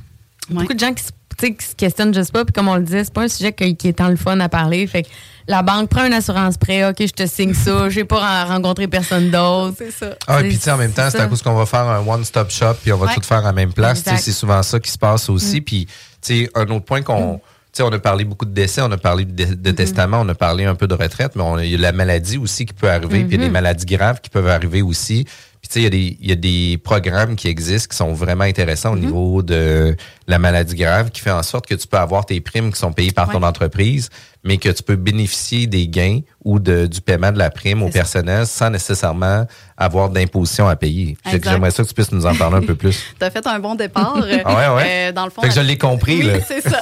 [0.50, 2.76] Beaucoup de gens qui se, tu sais, qui se questionnent juste pas, puis comme on
[2.76, 4.86] le dit, c'est pas un sujet qui, qui est tant le fun à parler.
[4.88, 5.10] Fait que
[5.48, 8.88] la banque prend une assurance prêt, ok, je te signe ça, j'ai pas ren- rencontré
[8.88, 9.76] personne d'autre.
[9.78, 10.16] C'est ça.
[10.28, 12.06] Ah, et puis tu sais, en même temps, c'est à cause qu'on va faire un
[12.08, 13.14] one-stop shop, puis on va Ouais.
[13.16, 14.00] tout faire à la même place.
[14.00, 14.24] Tu sais, Exact.
[14.26, 15.60] C'est souvent ça qui se passe aussi.
[15.62, 15.64] Mm.
[15.64, 17.36] Puis, tu sais, un autre point qu'on.
[17.38, 17.42] Tu
[17.78, 19.74] sais, on a parlé beaucoup de décès, on a parlé de, de Mm-hmm.
[19.76, 22.38] testament, on a parlé un peu de retraite, mais on il y a la maladie
[22.38, 23.52] aussi qui peut arriver, puis il y a des Mhm.
[23.52, 25.26] maladies graves qui peuvent arriver aussi.
[25.62, 27.98] Puis, tu sais, il y, a des- il y a des programmes qui existent qui
[27.98, 28.98] sont vraiment intéressants Mm-hmm.
[28.98, 29.96] au niveau de
[30.28, 32.94] la maladie grave, qui fait en sorte que tu peux avoir tes primes qui sont
[32.94, 34.10] payées par ton entreprise,
[34.46, 37.90] mais que tu peux bénéficier des gains ou de, du paiement de la prime au
[37.90, 41.18] personnel sans nécessairement avoir d'imposition à payer.
[41.44, 42.96] J'aimerais ça que tu puisses nous en parler un peu plus.
[43.20, 44.16] Tu as fait un bon départ.
[44.46, 44.88] Ah ouais, ouais.
[44.88, 46.80] Euh, dans le fond, Fait que je l'ai compris, Oui, c'est ça.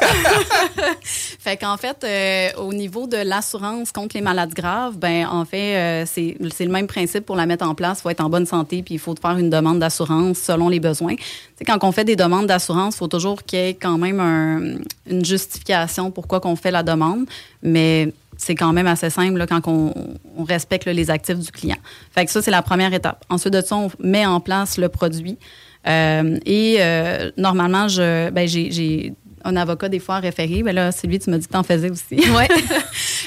[1.39, 5.76] fait qu'en fait, euh, au niveau de l'assurance contre les maladies graves, ben en fait,
[5.76, 7.99] euh, c'est c'est le même principe pour la mettre en place.
[7.99, 10.80] Il faut être en bonne santé, puis il faut faire une demande d'assurance selon les
[10.80, 11.15] besoins.
[11.65, 14.78] Quand on fait des demandes d'assurance, il faut toujours qu'il y ait quand même un-
[15.10, 17.26] une justification pourquoi qu'on fait la demande,
[17.62, 19.93] mais c'est quand même assez simple là, quand on,
[20.38, 21.78] on respecte là, les actifs du client.
[22.12, 23.23] Fait que ça, c'est la première étape.
[23.30, 25.38] Ensuite de ça, on met en place le produit.
[25.88, 29.13] Euh, et euh, normalement, je, ben, j'ai,
[29.45, 30.63] un avocat des fois à référer.
[30.63, 32.15] Ben là, Sylvie, tu m'as dit que tu en faisais aussi.
[32.15, 32.47] Ouais.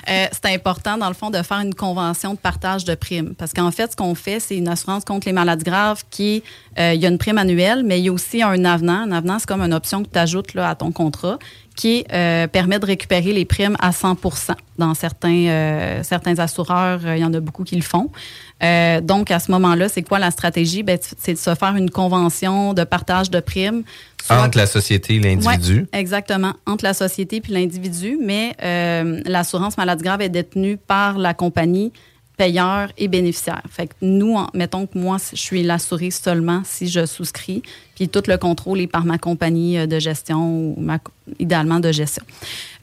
[0.09, 3.35] Euh, c'est important, dans le fond, de faire une convention de partage de primes.
[3.35, 6.43] Parce qu'en fait, ce qu'on fait, c'est une assurance contre les maladies graves qui,
[6.79, 9.01] euh, il y a une prime annuelle, mais il y a aussi un avenant.
[9.03, 11.39] Un avenant, c'est comme une option que tu ajoutes là, à ton contrat
[11.77, 17.17] qui euh, permet de récupérer les primes à 100% Dans certains, euh, certains assureurs, euh,
[17.17, 18.11] il y en a beaucoup qui le font.
[18.63, 20.83] Euh, donc, à ce moment-là, c'est quoi la stratégie?
[20.83, 23.83] Ben, c'est de se faire une convention de partage de primes.
[24.31, 25.81] Entre la société et l'individu.
[25.81, 31.19] Ouais, exactement, entre la société puis l'individu, mais euh, l'assurance maladie grave est détenue par
[31.19, 31.93] la compagnie
[32.37, 33.63] payeur et bénéficiaire.
[33.71, 37.63] Fait que nous, mettons que moi, je suis l'assuré seulement si je souscris,
[37.95, 40.99] puis tout le contrôle est par ma compagnie euh, de gestion ou ma,
[41.39, 42.23] idéalement de gestion.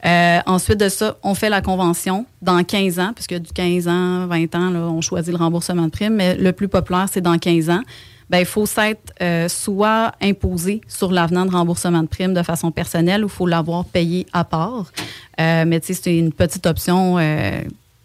[0.04, 4.26] Euh, ensuite de ça, on fait la convention dans 15 ans, puisque du 15 ans,
[4.26, 7.38] 20 ans, là, on choisit le remboursement de prime, mais le plus populaire, c'est dans
[7.38, 7.82] 15 ans.
[8.30, 12.70] Ben, il faut s'être euh, soit imposé sur l'avenant de remboursement de prime de façon
[12.70, 14.90] personnelle ou il faut l'avoir payé à part.
[15.40, 17.60] Euh, mais tu sais, c'est une petite option euh,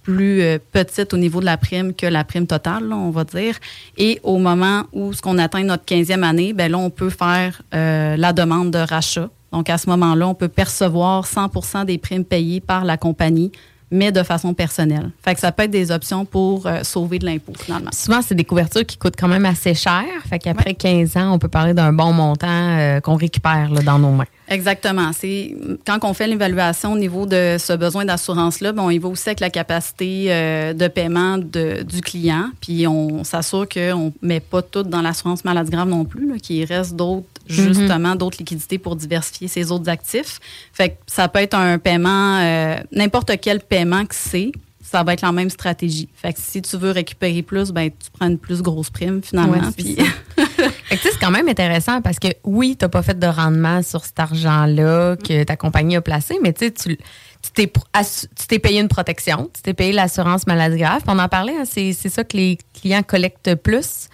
[0.09, 3.23] plus euh, petite au niveau de la prime que la prime totale, là, on va
[3.23, 3.55] dire.
[3.97, 7.61] Et au moment où ce qu'on atteint notre 15e année, ben là, on peut faire
[7.75, 9.29] euh, la demande de rachat.
[9.51, 13.51] Donc, à ce moment-là, on peut percevoir 100% des primes payées par la compagnie,
[13.91, 15.11] mais de façon personnelle.
[15.23, 17.91] Fait que ça peut être des options pour euh, sauver de l'impôt, finalement.
[17.93, 20.05] Souvent, c'est des couvertures qui coûtent quand même assez cher.
[20.27, 23.99] Fait qu'après 15 ans, on peut parler d'un bon montant euh, qu'on récupère là, dans
[23.99, 24.25] nos mains.
[24.49, 25.11] Exactement.
[25.13, 29.07] C'est quand on fait l'évaluation au niveau de ce besoin d'assurance-là, ben, on y va
[29.09, 34.27] aussi avec la capacité euh, de paiement de- du client, puis on s'assure qu'on ne
[34.27, 38.37] met pas tout dans l'assurance maladie grave non plus, là, qu'il reste d'autres justement d'autres
[38.39, 40.39] liquidités pour diversifier ses autres actifs.
[40.73, 44.51] Fait que ça peut être un paiement, euh, n'importe quel paiement que c'est,
[44.91, 46.09] ça va être la même stratégie.
[46.15, 49.53] Fait que si tu veux récupérer plus, ben tu prends une plus grosse prime finalement.
[49.53, 50.03] Ouais, puis- ça.
[50.89, 53.17] Fait que, tu sais, c'est quand même intéressant parce que oui, tu n'as pas fait
[53.17, 56.97] de rendement sur cet argent-là que ta compagnie a placé, mais tu sais, tu
[57.41, 61.03] tu t'es tu t'es payé une protection, tu t'es payé l'assurance maladie grave.
[61.07, 64.07] On en parlait, hein, c'est c'est ça que les clients collectent plus.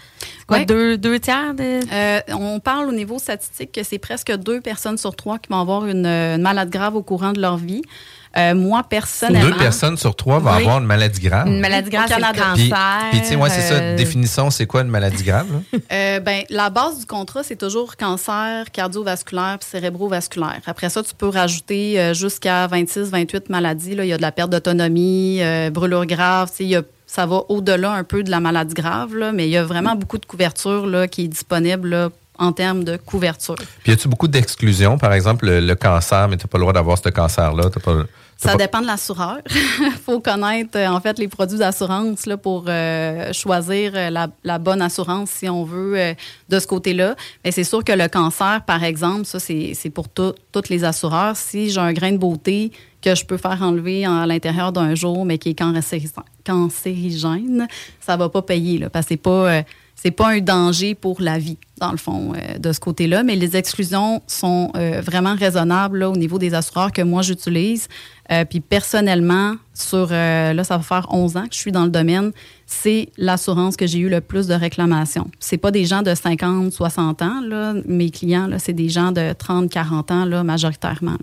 [0.47, 0.65] Quoi, Ouais.
[0.65, 1.79] deux, deux tiers de.
[1.91, 5.59] Euh, on parle au niveau statistique que c'est presque deux personnes sur trois qui vont
[5.61, 7.81] avoir une, une malade grave au courant de leur vie.
[8.38, 9.50] Euh, moi, personnellement.
[9.50, 10.62] Deux personnes sur trois vont Oui.
[10.63, 11.48] avoir une maladie grave.
[11.48, 12.54] Une maladie grave, c'est le.
[12.56, 12.98] Puis, cancer.
[13.12, 13.76] puis tu sais, ouais, c'est ça.
[13.76, 15.48] euh, Définissons, c'est quoi une maladie grave?
[15.91, 20.60] Euh, ben, la base du contrat, c'est toujours cancer cardiovasculaire puis cérébrovasculaire.
[20.65, 23.95] Après ça, tu peux rajouter euh, jusqu'à 26, 28 maladies.
[23.95, 24.04] Là.
[24.04, 26.50] Il y a de la perte d'autonomie, euh, brûlure grave.
[26.50, 29.32] tu sais, il y a- ça va au-delà un peu de la maladie grave, là,
[29.32, 32.84] mais il y a vraiment beaucoup de couverture là, qui est disponible là, en termes
[32.84, 33.56] de couverture.
[33.84, 34.98] Puis, y a-tu beaucoup d'exclusions?
[34.98, 37.69] Par exemple, le, le cancer, mais tu n'as pas le droit d'avoir ce cancer-là.
[37.84, 38.04] Pas-
[38.38, 39.38] Ça dépend de l'assureur.
[39.80, 44.28] Il faut connaître, euh, en fait, les produits d'assurance là, pour euh, choisir euh, la,
[44.43, 46.13] la bonne assurance, si on veut, euh,
[46.50, 47.15] de ce côté-là.
[47.43, 50.34] Mais c'est sûr que le cancer, par exemple, ça, c'est c'est pour tous
[50.69, 51.36] les assureurs.
[51.38, 52.71] Si j'ai un grain de beauté
[53.02, 56.12] que je peux faire enlever en- à l'intérieur d'un jour, mais qui est cancéri-
[56.45, 57.67] cancérigène,
[58.00, 59.30] ça va pas payer, là, parce que c'est pas...
[59.52, 59.62] euh,
[59.95, 63.23] c'est pas un danger pour la vie, dans le fond, euh, de ce côté-là.
[63.23, 67.87] Mais les exclusions sont euh, vraiment raisonnables au niveau des assureurs que moi j'utilise.
[68.31, 71.91] Euh, puis personnellement, sur là, ça va faire 11 ans que je suis dans le
[71.91, 72.31] domaine,
[72.65, 75.29] c'est l'assurance que j'ai eu le plus de réclamations.
[75.39, 79.12] C'est pas des gens de 50, 60 ans, là, mes clients, là, c'est des gens
[79.12, 81.17] de 30, 40 ans, là, majoritairement.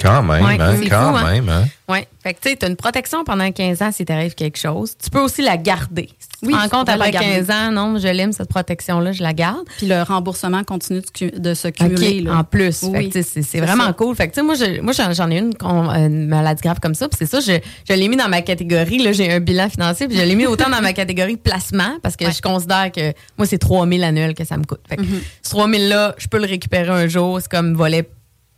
[0.00, 1.30] Quand même, Ouais, hein, c'est quand fou, hein?
[1.32, 1.48] même.
[1.48, 1.64] Hein?
[1.88, 1.98] Oui.
[2.22, 4.92] Fait que tu sais, tu as une protection pendant 15 ans si t'arrive quelque chose.
[5.02, 6.08] Tu peux aussi la garder.
[6.42, 7.44] Oui, tu compte après garder.
[7.44, 9.64] 15 ans, non, je l'aime, cette protection-là, je la garde.
[9.78, 11.02] Puis le remboursement continue
[11.36, 12.20] de, se cumuler.
[12.20, 12.36] Là.
[12.38, 12.82] en plus.
[12.84, 13.92] Oui, Fait que, tu sais, c'est vraiment ça.
[13.92, 14.14] cool.
[14.14, 17.08] Fait que, tu sais, moi, je- moi, j'en ai une, une maladie grave comme ça.
[17.08, 18.98] Puis c'est ça, je, je l'ai mis dans ma catégorie.
[19.02, 20.06] Là, j'ai un bilan financier.
[20.08, 23.46] Puis je l'ai mis autant dans ma catégorie placement parce que je considère que moi,
[23.46, 24.80] c'est 3000 annuels que ça me coûte.
[24.88, 25.20] Fait que Mhm.
[25.42, 27.38] ce 3000-là, je peux le récupérer un jour.
[27.40, 28.08] C'est comme volet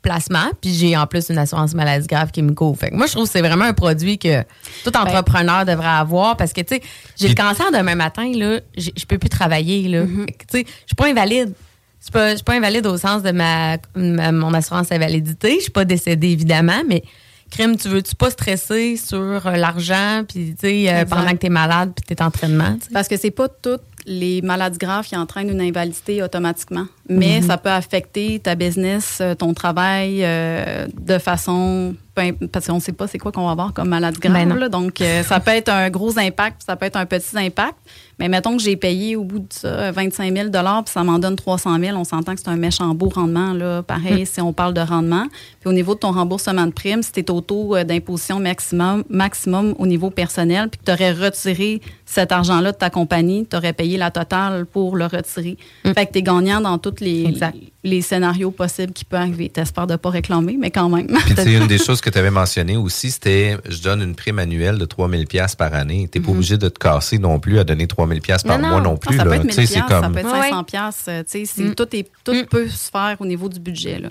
[0.02, 0.50] placement.
[0.60, 2.78] Puis j'ai en plus une assurance maladie grave qui me couvre.
[2.78, 4.42] Fait que moi, je trouve que c'est vraiment un produit que
[4.84, 6.82] tout entrepreneur devrait avoir parce que, tu sais,
[7.18, 10.04] j'ai le cancer demain matin, là, je peux plus travailler, là.
[10.04, 10.26] Mhm.
[10.26, 11.52] Que, Tu sais, je suis pas invalide.
[12.00, 15.54] Je suis pas, je suis pas invalide au sens de ma, ma- mon assurance invalidité.
[15.58, 17.04] Je suis pas décédée, évidemment, mais
[17.48, 21.46] crime, tu veux-tu pas stresser sur euh, l'argent, puis tu sais, euh, pendant que tu
[21.46, 22.74] es malade, puis tu es entraînement.
[22.74, 22.90] tu sais?
[22.92, 27.46] Parce que c'est pas toutes les maladies graves qui entraînent une invalidité automatiquement, mais Mhm.
[27.46, 32.92] ça peut affecter ta business, euh, ton travail euh, de façon parce qu'on ne sait
[32.92, 34.34] pas c'est quoi qu'on va avoir comme maladie grave.
[34.34, 34.68] Ben là.
[34.68, 37.76] donc euh, ça peut être un gros impact, puis ça peut être un petit impact.
[38.18, 40.60] Mais mettons que j'ai payé au bout de ça 25 000 puis
[40.92, 43.52] ça m'en donne 300 000 On s'entend que c'est un méchant beau rendement.
[43.52, 43.82] Là.
[43.82, 44.26] Pareil, Mm.
[44.26, 45.26] si on parle de rendement.
[45.60, 48.38] Puis au niveau de ton remboursement de prime, si tu es au taux euh, d'imposition
[48.38, 53.46] maximum, maximum au niveau personnel, puis que tu aurais retiré cet argent-là de ta compagnie,
[53.50, 55.56] tu aurais payé la totale pour le retirer.
[55.82, 59.48] Fait que tu es gagnant dans tous les, les scénarios possibles qui peuvent arriver.
[59.48, 61.06] T'espères de ne pas réclamer, mais quand même.
[61.08, 64.14] Puis, tu sais, une des choses que tu avais mentionné aussi, c'était je donne une
[64.14, 66.08] prime annuelle de 3000 pièces par année.
[66.12, 68.68] Tu n'es pas obligé de te casser non plus à donner 3000 pièces par Non,
[68.68, 68.90] mois non.
[68.92, 69.16] non plus.
[69.16, 69.36] Ah, ça peut là.
[69.36, 70.48] être 1000 Tu sais, c'est piastres, ça comme- peut être Ouais.
[70.50, 71.74] 500 piastres, euh, tu sais, c'est- Mm.
[71.74, 73.98] Tout, est, tout peut se faire au niveau du budget.
[73.98, 74.08] Là.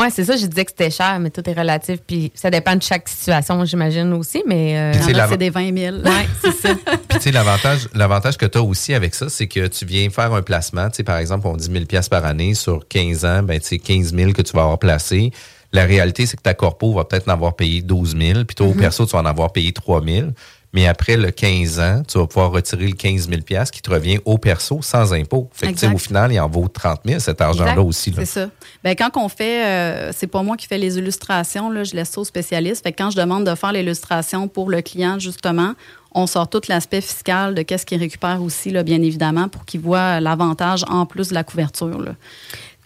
[0.00, 1.98] Ouais, c'est ça, je disais que c'était cher, mais tout est relatif.
[2.06, 4.78] Puis ça dépend de chaque situation, j'imagine aussi, mais.
[4.78, 4.92] euh,
[5.28, 5.96] c'est des 20 000.
[5.98, 6.74] Ouais, c'est ça.
[7.08, 10.08] Puis, tu sais, l'avantage, l'avantage que tu as aussi avec ça, c'est que tu viens
[10.10, 10.88] faire un placement.
[10.88, 13.66] Tu sais, par exemple, on dit 1000 pièces par année sur 15 ans, ben, tu
[13.66, 15.32] sais, 15 000 que tu vas avoir placé.
[15.72, 18.66] La réalité, c'est que ta corpo va peut-être en avoir payé 12 000, puis toi,
[18.66, 18.80] au Mhm.
[18.80, 20.28] perso, tu vas en avoir payé 3 000.
[20.72, 23.90] Mais après le 15 ans, tu vas pouvoir retirer le 15 000 pièces qui te
[23.90, 25.48] revient au perso sans impôt.
[25.52, 25.94] Fait que, tu sais, Exact.
[25.94, 28.12] au final, il en vaut 30 000, cet argent-là aussi.
[28.14, 28.50] C'est ça.
[28.84, 32.10] Ben, quand on fait, euh, c'est pas moi qui fais les illustrations, là, je laisse
[32.10, 32.84] ça aux spécialistes.
[32.84, 35.74] Fait que quand je demande de faire l'illustration pour le client, justement,
[36.12, 39.80] on sort tout l'aspect fiscal de qu'est-ce qu'il récupère aussi, là, bien évidemment, pour qu'il
[39.80, 42.00] voit l'avantage en plus de la couverture.
[42.00, 42.12] là.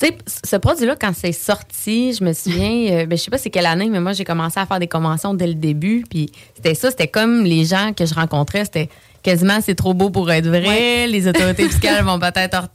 [0.01, 3.38] Tu sais, ce produit-là, quand c'est sorti, je me souviens, euh, ben, je sais pas
[3.38, 6.05] c'est quelle année, mais moi, j'ai commencé à faire des conventions dès le début.
[6.09, 8.88] Puis c'était ça, c'était comme les gens que je rencontrais, c'était
[9.22, 11.07] quasiment c'est trop beau pour être vrai.
[11.07, 12.68] Les autorités fiscales vont peut-être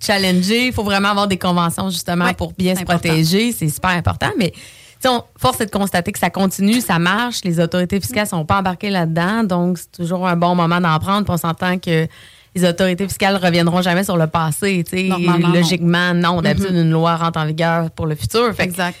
[0.00, 0.66] challenger.
[0.66, 3.08] Il faut vraiment avoir des conventions, justement, pour bien se important.
[3.08, 3.52] protéger.
[3.52, 4.30] C'est super important.
[4.38, 4.52] Mais
[5.06, 7.40] on- force est de constater que ça continue, ça marche.
[7.42, 9.44] Les autorités fiscales sont pas embarquées là-dedans.
[9.44, 11.24] Donc, c'est toujours un bon moment d'en prendre.
[11.24, 12.06] Puis on s'entend que
[12.54, 14.84] les autorités fiscales reviendront jamais sur le passé.
[15.54, 16.42] Logiquement, non.
[16.42, 16.82] D'habitude, Mhm.
[16.82, 18.52] une loi rentre en vigueur pour le futur.
[18.54, 18.96] Fait Exact.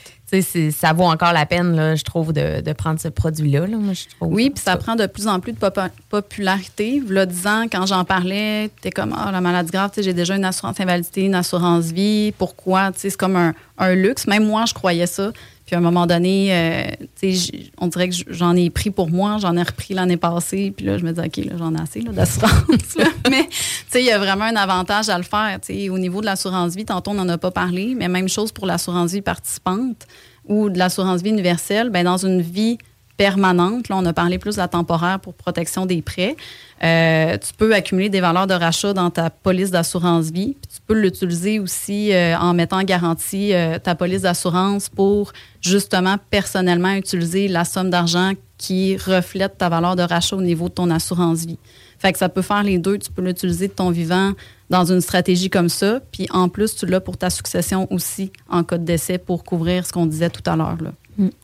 [0.70, 3.66] ça vaut encore la peine, là, je trouve, de, de prendre ce produit-là.
[3.66, 3.76] là.
[4.20, 7.02] Oui, puis ça prend de plus en plus de popa- popularité.
[7.08, 10.44] Là, 10 ans, quand j'en parlais, t'es comme, ah, la maladie grave, j'ai déjà une
[10.44, 12.32] assurance invalidité, une assurance vie.
[12.38, 12.90] Pourquoi?
[12.94, 14.26] C'est comme un, un luxe.
[14.28, 15.32] Même moi, je croyais ça.
[15.70, 17.32] Puis à un moment donné, euh,
[17.78, 20.74] on dirait que j'en ai pris pour moi, j'en ai repris l'année passée.
[20.76, 22.96] Puis là, je me dis, OK, j'en ai assez d'assurance.
[23.30, 23.48] mais
[23.94, 25.60] il y a vraiment un avantage à le faire.
[25.92, 28.66] Au niveau de l'assurance vie, tantôt, on n'en a pas parlé, mais même chose pour
[28.66, 30.08] l'assurance vie participante
[30.48, 31.90] ou de l'assurance vie universelle.
[31.90, 32.78] Ben, dans une vie
[33.20, 33.90] permanente.
[33.90, 36.36] Là, on a parlé plus de la temporaire pour protection des prêts.
[36.82, 40.56] Euh, tu peux accumuler des valeurs de rachat dans ta police d'assurance vie.
[40.58, 45.34] Puis tu peux l'utiliser aussi euh, en mettant en garantie euh, ta police d'assurance pour
[45.60, 50.74] justement personnellement utiliser la somme d'argent qui reflète ta valeur de rachat au niveau de
[50.74, 51.58] ton assurance vie.
[51.98, 52.96] Fait que ça peut faire les deux.
[52.96, 54.32] Tu peux l'utiliser de ton vivant
[54.70, 56.00] dans une stratégie comme ça.
[56.10, 59.84] Puis en plus, tu l'as pour ta succession aussi en cas de décès pour couvrir
[59.84, 60.78] ce qu'on disait tout à l'heure.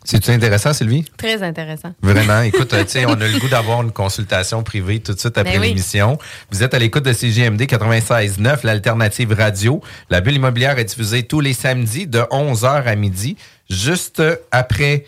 [0.05, 1.05] C'est-tu intéressant, Sylvie?
[1.17, 1.93] Très intéressant.
[2.03, 5.37] Vraiment, écoute, euh, sais, on a le goût d'avoir une consultation privée tout de suite
[5.39, 5.69] après Ben oui.
[5.69, 6.19] l'émission.
[6.51, 9.81] Vous êtes à l'écoute de CGMD 96.9, l'alternative radio.
[10.11, 13.37] La bulle immobilière est diffusée tous les samedis de 11h à midi,
[13.69, 15.05] juste après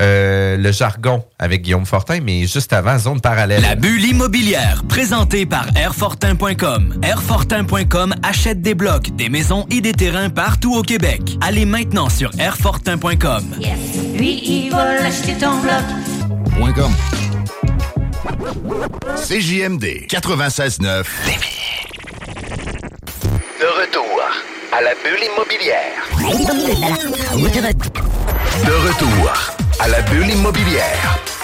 [0.00, 3.62] euh, le jargon avec Guillaume Fortin, mais juste avant, zone parallèle.
[3.62, 7.00] La bulle immobilière, présentée par Airfortin.com.
[7.02, 11.38] Airfortin.com achète des blocs, des maisons et des terrains partout au Québec.
[11.40, 13.44] Allez maintenant sur Airfortin.com.
[14.16, 15.84] Lui, il va l'acheter ton bloc.
[16.56, 16.92] Point com.
[19.16, 21.04] CJMD 96.9.
[24.72, 26.04] à la bulle immobilière.
[28.64, 31.37] De retour à la bulle immobilière.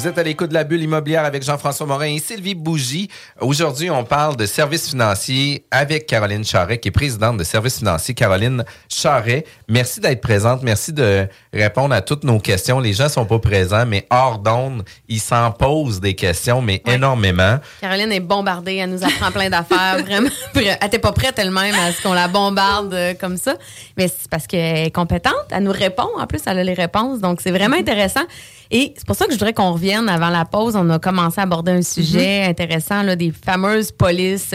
[0.00, 3.10] Vous êtes à l'écoute de la bulle immobilière avec Jean-François Morin et Sylvie Bougie.
[3.38, 8.14] Aujourd'hui, on parle de services financiers avec Caroline Charret, qui est présidente de services financiers.
[8.14, 10.62] Caroline Charret, merci d'être présente.
[10.62, 12.80] Merci de répondre à toutes nos questions.
[12.80, 17.58] Les gens sont pas présents, mais hors d'onde, ils s'en posent des questions, mais énormément.
[17.82, 20.30] Caroline est bombardée, elle nous apprend plein d'affaires, vraiment.
[20.54, 23.56] Elle n'était pas prête elle-même à ce qu'on la bombarde euh, comme ça.
[23.98, 26.08] Mais c'est parce qu'elle est compétente, elle nous répond.
[26.18, 27.20] En plus, elle a les réponses.
[27.20, 28.24] Donc, c'est vraiment intéressant.
[28.70, 30.76] Et c'est pour ça que je voudrais qu'on revienne avant la pause.
[30.76, 34.54] On a commencé à aborder un sujet intéressant, là, des fameuses polices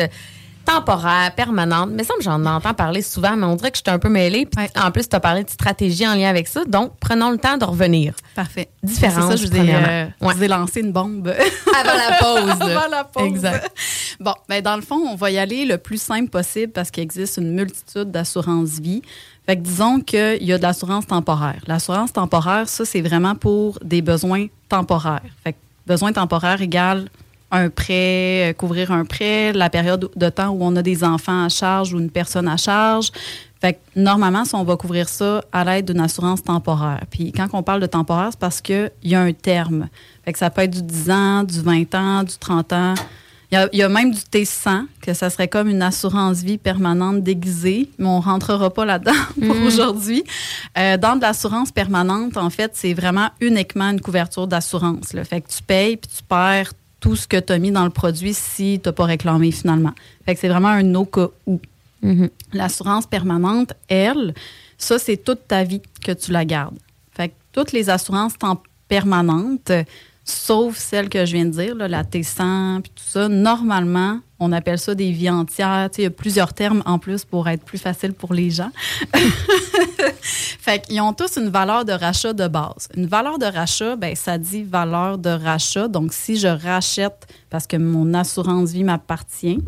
[0.66, 1.92] temporaires, permanentes.
[1.94, 4.46] Mais ça, j'en entends parler souvent, mais on dirait que je suis un peu mêlée.
[4.46, 6.66] Puis En plus, tu as parlé de stratégie en lien avec ça.
[6.66, 8.16] Donc, prenons le temps de revenir.
[8.36, 8.70] Parfait.
[8.84, 11.28] Différence, C'est ça, je vous ai, euh, je vous ai lancé une bombe.
[11.80, 12.62] Avant la pause.
[12.62, 13.28] Avant la pause.
[13.28, 13.72] Exact.
[14.20, 17.04] Bon, ben dans le fond, on va y aller le plus simple possible parce qu'il
[17.04, 19.02] existe une multitude d'assurances vie.
[19.46, 21.62] Fait que disons qu'il y a de l'assurance temporaire.
[21.68, 25.22] L'assurance temporaire, ça, c'est vraiment pour des besoins temporaires.
[25.44, 27.06] Fait que besoin temporaire égale
[27.52, 31.46] un prêt, euh, couvrir un prêt, la période de temps où on a des enfants
[31.46, 33.12] à charge ou une personne à charge.
[33.62, 37.02] Fait que normalement, si on va couvrir ça à l'aide d'une assurance temporaire.
[37.10, 39.88] Puis quand on parle de temporaire, c'est parce qu'il y a un terme.
[40.24, 42.94] Fait que ça peut être du 10 ans, du 20 ans, du 30 ans.
[43.56, 46.42] Il y a, il y a même du T100, que ça serait comme une assurance
[46.42, 49.14] vie permanente déguisée, mais on rentrera pas là-dedans
[49.48, 49.64] pour Mm.
[49.66, 50.24] aujourd'hui.
[50.78, 55.14] Euh, dans de l'assurance permanente, en fait, c'est vraiment uniquement une couverture d'assurance.
[55.14, 55.24] là.
[55.24, 57.92] Fait que tu payes puis tu perds tout ce que tu as mis dans le
[57.92, 59.94] produit si tu n'as pas réclamé finalement.
[60.26, 61.62] Fait que c'est vraiment un au cas où.
[62.52, 64.34] L'assurance permanente, elle,
[64.78, 66.78] ça, c'est toute ta vie que tu la gardes.
[67.16, 68.34] Fait que toutes les assurances
[68.88, 69.72] permanentes,
[70.26, 74.52] sauf celle que je viens de dire, là, la T100 puis tout ça, normalement, on
[74.52, 75.90] appelle ça des vies entières.
[75.98, 78.72] Il y a plusieurs termes en plus pour être plus facile pour les gens.
[80.22, 82.90] fait qu'ils ont tous une valeur de rachat de base.
[82.98, 85.88] Une valeur de rachat, ben, ça dit valeur de rachat.
[85.88, 89.60] Donc, si je rachète parce que mon assurance vie m'appartient,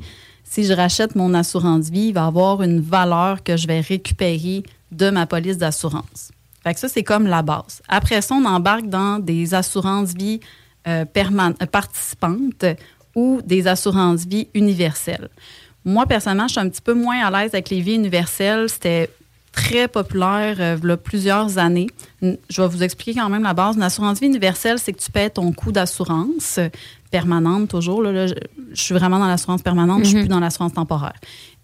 [0.43, 4.63] si je rachète mon assurance vie, il va avoir une valeur que je vais récupérer
[4.91, 6.31] de ma police d'assurance.
[6.67, 7.81] Fait que ça, c'est comme la base.
[7.87, 10.41] Après ça, on embarque dans des assurances vie
[10.85, 12.65] euh, euh, participantes
[13.15, 15.29] ou des assurances vie universelles.
[15.85, 18.67] Moi, personnellement, je suis un petit peu moins à l'aise avec les vies universelles.
[18.67, 19.09] C'était
[19.53, 21.87] très populaire euh, il y a plusieurs années.
[22.21, 23.77] Je vais vous expliquer quand même la base.
[23.77, 26.67] Une assurance vie universelle, c'est que tu paies ton coût d'assurance euh,
[27.11, 28.01] permanente toujours.
[28.01, 28.33] Là, Là, je,
[28.73, 31.15] je suis vraiment dans l'assurance permanente, je suis plus dans l'assurance temporaire.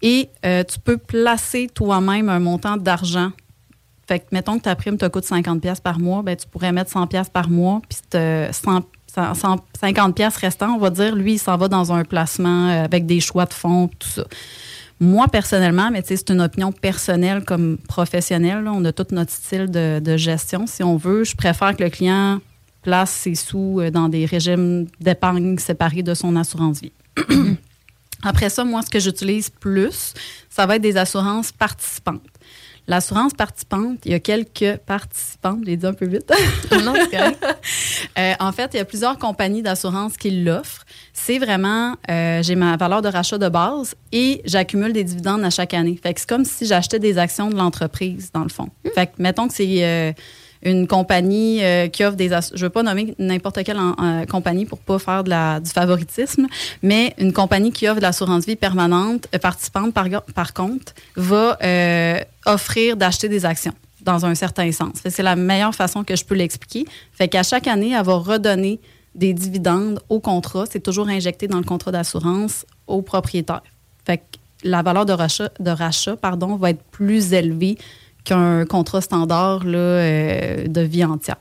[0.02, 3.30] Et euh, tu peux placer toi-même un montant d'argent.
[4.06, 6.72] Fait que, mettons que ta prime te coûte 50$ pièces par mois, ben, tu pourrais
[6.72, 8.82] mettre 100$ pièces par mois, puis te- 100
[9.14, 9.32] 100
[9.80, 13.06] 150$ pièces restants, on va dire, lui, il s'en va dans un placement euh, avec
[13.06, 14.24] des choix de fonds, tout ça.
[15.00, 18.68] Moi, personnellement, mais c'est une opinion personnelle comme professionnelle.
[18.68, 21.24] On a tout notre style de, de gestion, si on veut.
[21.24, 22.40] Je préfère que le client
[22.82, 26.92] place ses sous euh, dans des régimes d'épargne séparés de son assurance vie.
[28.22, 30.14] Après ça, moi, ce que j'utilise plus,
[30.48, 32.22] ça va être des assurances participantes.
[32.86, 36.30] L'assurance participante, il y a quelques participantes, je l'ai dit un peu vite.
[36.84, 36.94] non.
[38.16, 40.84] Euh, en fait, il y a plusieurs compagnies d'assurance qui l'offrent.
[41.12, 45.50] C'est vraiment, euh, j'ai ma valeur de rachat de base et j'accumule des dividendes à
[45.50, 45.98] chaque année.
[46.00, 48.68] Fait que c'est comme si j'achetais des actions de l'entreprise, dans le fond.
[48.94, 50.12] Fait que, mettons que c'est euh,
[50.64, 53.78] une compagnie euh, qui offre des je veux pas nommer n'importe quelle
[54.28, 56.46] compagnie pour pas faire du favoritisme,
[56.82, 62.18] mais une compagnie qui offre de l'assurance vie permanente, euh, participante par, contre, va euh,
[62.46, 64.96] offrir d'acheter des actions dans un certain sens.
[65.06, 66.86] C'est la meilleure façon que je peux l'expliquer.
[67.12, 68.80] Fait qu'à chaque année, elle va redonner
[69.14, 70.64] des dividendes au contrat.
[70.70, 73.62] C'est toujours injecté dans le contrat d'assurance au propriétaire.
[74.04, 74.22] Fait que
[74.62, 77.78] la valeur de rachat, de rachat pardon, va être plus élevée
[78.24, 81.36] qu'un contrat standard euh, de vie entière.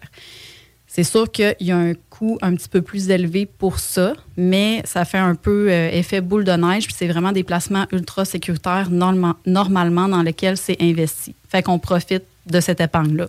[0.86, 4.84] C'est sûr qu'il y a un coût un petit peu plus élevé pour ça, mais
[4.86, 8.26] ça fait un peu euh, effet boule de neige, puis c'est vraiment des placements ultra
[8.26, 11.34] sécuritaires norma- normalement dans lesquels c'est investi.
[11.50, 13.28] Fait qu'on profite de cette épargne-là.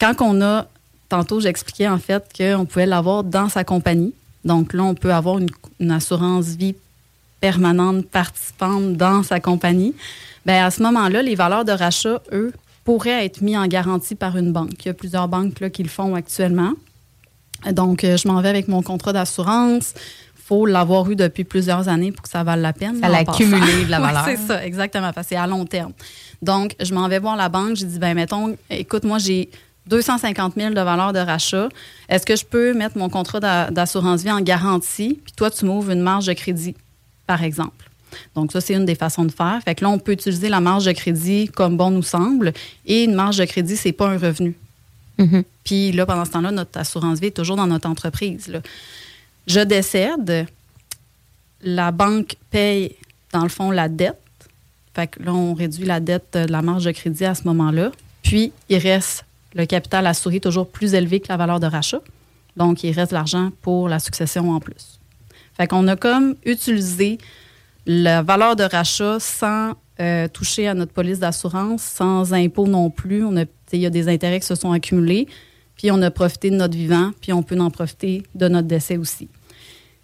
[0.00, 0.68] Quand on a,
[1.08, 4.14] tantôt j'expliquais en fait qu'on pouvait l'avoir dans sa compagnie.
[4.44, 5.38] Donc là, on peut avoir
[5.80, 6.76] une assurance vie
[7.40, 9.94] permanente participante dans sa compagnie.
[10.46, 12.52] Bien, à ce moment-là, les valeurs de rachat, eux,
[12.84, 14.72] pourraient être mis en garantie par une banque.
[14.84, 16.72] Il y a plusieurs banques là, qui le font actuellement.
[17.72, 19.92] Donc, euh, je m'en vais avec mon contrat d'assurance.
[20.36, 22.98] Il faut l'avoir eu depuis plusieurs années pour que ça vale la peine.
[23.00, 23.18] Ça l'a
[23.84, 24.24] de la valeur.
[24.24, 25.10] c'est ça, exactement.
[25.22, 25.92] c'est à long terme.
[26.42, 27.76] Donc, je m'en vais voir la banque.
[27.76, 29.50] J'ai dit, ben mettons, écoute, moi, j'ai
[29.86, 31.68] 250 000 de valeur de rachat.
[32.08, 35.20] Est-ce que je peux mettre mon contrat d'a- d'assurance vie en garantie?
[35.22, 36.74] Puis toi, tu m'ouvres une marge de crédit,
[37.26, 37.89] par exemple.
[38.34, 39.60] Donc, ça, c'est une des façons de faire.
[39.64, 42.52] Fait que là, on peut utiliser la marge de crédit comme bon nous semble.
[42.86, 44.54] Et une marge de crédit, c'est pas un revenu.
[45.18, 45.44] Mhm.
[45.64, 48.48] Puis là, pendant ce temps-là, notre assurance vie est toujours dans notre entreprise.
[48.48, 48.60] là.
[49.46, 50.46] Je décède,
[51.62, 52.94] la banque paye,
[53.32, 54.16] dans le fond, la dette.
[54.94, 57.92] Fait que là, on réduit la dette de la marge de crédit à ce moment-là.
[58.22, 62.00] Puis, il reste le capital assuré toujours plus élevé que la valeur de rachat.
[62.56, 64.98] Donc, il reste l'argent pour la succession en plus.
[65.56, 67.18] Fait qu'on a comme utilisé
[67.86, 73.24] la valeur de rachat sans euh, toucher à notre police d'assurance, sans impôt non plus.
[73.72, 75.26] Il y a des intérêts qui se sont accumulés,
[75.76, 78.96] puis on a profité de notre vivant, puis on peut en profiter de notre décès
[78.96, 79.28] aussi.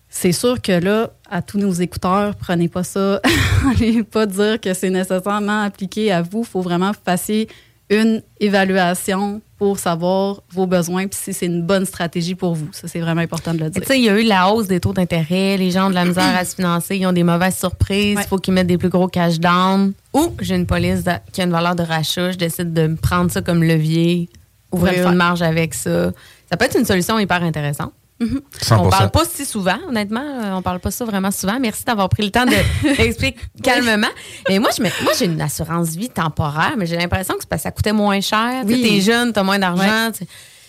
[0.08, 3.20] C'est sûr que là, à tous nos écouteurs, prenez pas ça,
[3.70, 6.40] allez pas dire que c'est nécessairement appliqué à vous.
[6.40, 7.48] Il faut vraiment que vous fassiez
[7.90, 12.68] une évaluation pour savoir vos besoins, puis si c'est une bonne stratégie pour vous.
[12.72, 13.80] Ça, c'est vraiment important de le dire.
[13.80, 15.94] Tu sais, il y a eu la hausse des taux d'intérêt, les gens ont de
[15.94, 18.78] la misère à se financer, ils ont des mauvaises surprises, il faut qu'ils mettent des
[18.78, 19.92] plus gros cash down.
[20.12, 23.30] Ou j'ai une police qui a une valeur de rachat, je décide de me prendre
[23.30, 24.28] ça comme levier,
[24.72, 26.12] ouvrir une marge avec ça.
[26.50, 27.92] Ça peut être une solution hyper intéressante.
[28.18, 28.40] Mhm.
[28.62, 28.86] 100%.
[28.86, 30.22] On parle pas si souvent, honnêtement.
[30.24, 31.58] euh, On parle pas ça vraiment souvent.
[31.60, 32.50] Merci d'avoir pris le temps de
[32.96, 34.06] d'expliquer calmement.
[34.48, 37.48] Mais moi, je me- moi, j'ai une assurance vie temporaire, mais j'ai l'impression que c'est
[37.48, 38.62] parce que ça coûtait moins cher.
[38.66, 38.82] Tu Oui.
[38.82, 40.10] T'es jeune, t'as moins d'argent.
[40.16, 40.24] tu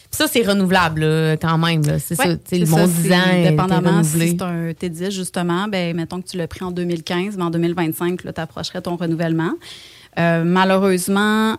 [0.09, 1.83] ça, c'est renouvelable là, quand même.
[1.99, 2.35] C'est Ouais, ça.
[2.37, 5.67] tu sais, Le bon ça, 10 c'est ans est Dépendamment si c'est un T10, justement,
[5.67, 9.51] ben, mettons que tu l'as pris en 2015, mais en 2025, tu approcherais ton renouvellement.
[10.17, 11.57] Euh, malheureusement,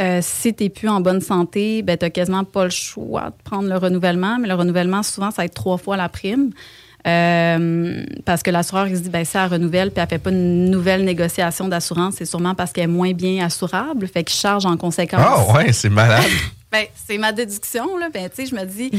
[0.00, 3.30] euh, si tu n'es plus en bonne santé, ben, tu n'as quasiment pas le choix
[3.30, 4.38] de prendre le renouvellement.
[4.38, 6.50] Mais le renouvellement, souvent, ça va être trois fois la prime.
[7.06, 10.30] Euh, parce que l'assureur, il se dit, ben, si elle renouvelle puis elle fait pas
[10.30, 14.06] une nouvelle négociation d'assurance, c'est sûrement parce qu'elle est moins bien assurable.
[14.08, 15.20] Fait qu'il charge en conséquence.
[15.24, 16.24] Ah ouais, c'est malade.
[16.72, 18.08] Ben, c'est ma déduction, là.
[18.12, 18.90] Ben, tu sais, je me dis,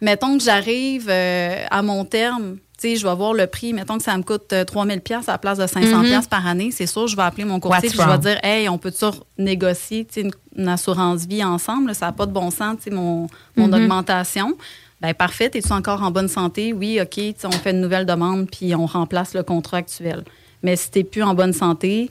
[0.00, 3.72] mettons que j'arrive euh, à mon terme, sais, je vais voir le prix.
[3.72, 6.04] Mettons que ça me coûte euh, 3000 pièces à la place de 500 Mhm.
[6.06, 6.70] pièces par année.
[6.70, 9.04] C'est sûr, je vais appeler mon courtier puis je vais dire, hey, on peut-tu
[9.38, 11.94] négocier, tu sais, une, une assurance vie ensemble?
[11.94, 13.74] Ça n'a pas de bon sens, mon, mon Mhm.
[13.74, 14.56] augmentation.
[15.00, 16.72] Ben parfait, es-tu encore en bonne santé?
[16.72, 20.24] Oui, OK, on fait une nouvelle demande puis on remplace le contrat actuel.
[20.62, 22.08] Mais si tu n'es plus en bonne santé,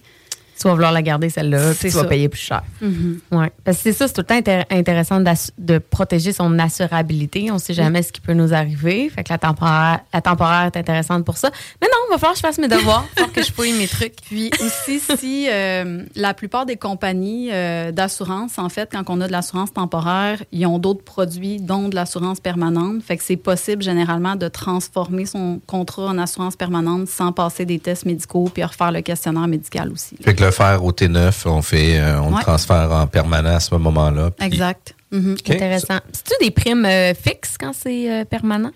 [0.60, 2.08] Tu vas vouloir la garder, celle-là, puis C'est tu vas ça.
[2.08, 2.62] payer plus cher.
[2.82, 3.20] Mhm.
[3.32, 3.52] Ouais.
[3.64, 5.22] Parce que c'est ça, c'est tout le temps intér- intéressant
[5.58, 7.52] de protéger son assurabilité.
[7.52, 9.10] On ne sait jamais ce qui peut nous arriver.
[9.10, 11.50] Fait que la temporaire, la temporaire est intéressante pour ça.
[11.82, 13.06] Mais non, il va falloir que je fasse mes devoirs.
[13.18, 14.16] Il va falloir que je fouille mes trucs.
[14.28, 19.28] Puis aussi, si euh, la plupart des compagnies euh, d'assurance, en fait, quand on a
[19.28, 23.02] de l'assurance temporaire, ils ont d'autres produits, dont de l'assurance permanente.
[23.04, 27.80] Fait que c'est possible généralement de transformer son contrat en assurance permanente sans passer des
[27.80, 30.16] tests médicaux puis refaire le questionnaire médical aussi.
[30.24, 33.60] Fait que le faire au T9, on fait, euh, on le transfère en permanent à
[33.60, 34.32] ce moment-là.
[34.32, 34.96] puis- Exact.
[35.12, 35.36] Mhm.
[35.50, 36.00] Intéressant.
[36.12, 38.72] C'est-tu des primes euh, fixes quand c'est euh, permanent?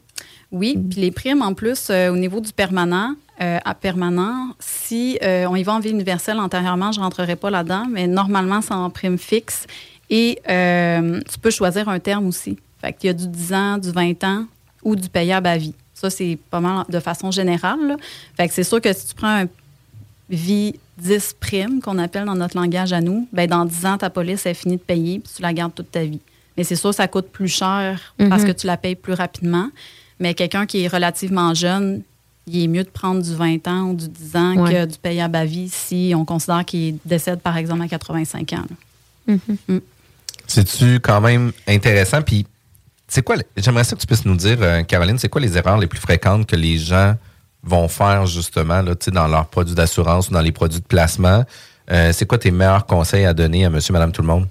[0.51, 5.17] Oui, puis les primes, en plus, euh, au niveau du permanent, euh, à permanent, si
[5.21, 8.61] euh, on y va en vie universelle antérieurement, je ne rentrerai pas là-dedans, mais normalement,
[8.61, 9.65] c'est en prime fixe.
[10.09, 12.57] Et euh, tu peux choisir un terme aussi.
[12.81, 14.45] Fait qu'il y a du 10 ans, du 20 ans
[14.83, 15.75] ou du payable à vie.
[15.93, 17.79] Ça, c'est pas mal de façon générale.
[17.89, 17.97] là.
[18.37, 19.45] Fait que c'est sûr que si tu prends un
[20.29, 24.09] vie 10 primes, qu'on appelle dans notre langage à nous, ben dans 10 ans, ta
[24.09, 26.19] police est finie de payer, puis tu la gardes toute ta vie.
[26.57, 28.47] Mais c'est sûr, ça coûte plus cher parce Mhm.
[28.49, 29.69] que tu la payes plus rapidement.
[30.19, 32.01] Mais quelqu'un qui est relativement jeune,
[32.47, 34.73] il est mieux de prendre du 20 ans ou du 10 ans Ouais.
[34.73, 38.65] que du payable à vie si on considère qu'il décède, par exemple, à 85 ans.
[39.27, 39.35] là.
[40.47, 42.21] C'est-tu quand même intéressant?
[42.21, 42.45] Puis,
[43.07, 45.77] c'est quoi, j'aimerais ça que tu puisses nous dire, euh, Caroline, c'est quoi les erreurs
[45.77, 47.15] les plus fréquentes que les gens
[47.63, 51.43] vont faire justement là, dans leurs produits d'assurance ou dans les produits de placement?
[51.91, 54.47] Euh, c'est quoi tes meilleurs conseils à donner à monsieur, madame, tout le monde?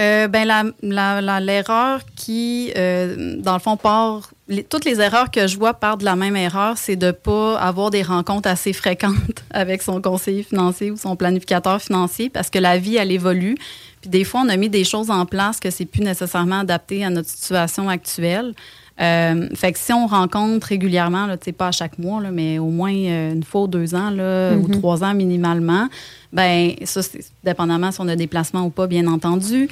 [0.00, 4.30] Euh, ben la, la- la- l'erreur qui, euh, dans le fond, part.
[4.70, 7.90] toutes les erreurs que je vois partent de la même erreur, c'est de pas avoir
[7.90, 12.78] des rencontres assez fréquentes avec son conseiller financier ou son planificateur financier parce que la
[12.78, 13.56] vie, elle évolue.
[14.00, 17.04] Puis des fois, on a mis des choses en place que c'est plus nécessairement adapté
[17.04, 18.54] à notre situation actuelle.
[19.00, 22.68] Euh, fait que si on rencontre régulièrement, là, pas à chaque mois, là, mais au
[22.68, 24.78] moins euh, une fois ou deux ans là, ou Mhm.
[24.78, 25.88] trois ans minimalement,
[26.32, 27.00] ben ça,
[27.42, 29.68] dépendamment si on a des placements ou pas, bien entendu.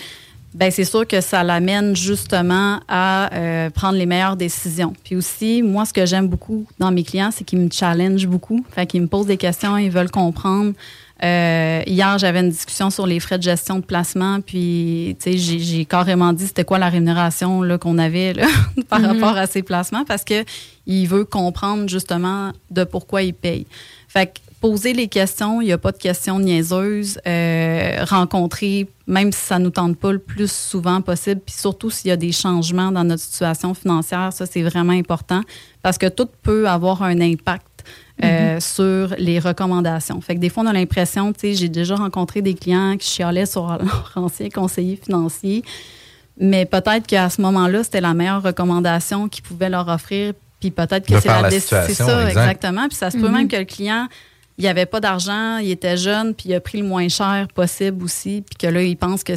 [0.55, 4.95] Ben c'est sûr que ça l'amène justement à euh, prendre les meilleures décisions.
[5.05, 8.65] Puis aussi, moi, ce que j'aime beaucoup dans mes clients, c'est qu'ils me challengent beaucoup.
[8.71, 10.73] Fait qu'ils me posent des questions, ils veulent comprendre.
[11.25, 16.33] Euh, hier, j'avais une discussion sur les frais de gestion de placement, puis j'ai, carrément
[16.33, 18.47] dit c'était quoi la rémunération qu'on avait là,
[18.89, 19.07] par Mhm.
[19.07, 20.45] rapport à ces placements, parce que
[20.87, 23.67] il veut comprendre justement de pourquoi il paye.
[24.09, 27.19] Fait que poser les questions, il n'y a pas de questions niaiseuses.
[27.27, 32.09] Euh, rencontrer, même si ça nous tente pas le plus souvent possible, puis surtout s'il
[32.09, 35.43] y a des changements dans notre situation financière, ça c'est vraiment important
[35.83, 37.78] parce que tout peut avoir un impact
[38.25, 40.21] euh, sur les recommandations.
[40.21, 43.09] Fait que des fois, on a l'impression, tu sais, j'ai déjà rencontré des clients qui
[43.09, 45.63] chialaient sur leur ancien conseiller financier,
[46.41, 51.07] mais peut-être qu'à ce moment-là, c'était la meilleure recommandation qu'ils pouvaient leur offrir, puis peut-être
[51.07, 51.79] que c'est la la décision.
[51.87, 52.29] C'est ça, exact.
[52.31, 52.89] exactement.
[52.89, 53.35] Puis ça se peut Mhm.
[53.35, 54.09] même que le client,
[54.57, 58.03] il avait pas d'argent, il était jeune, puis il a pris le moins cher possible
[58.05, 59.35] aussi, puis que là, il pense que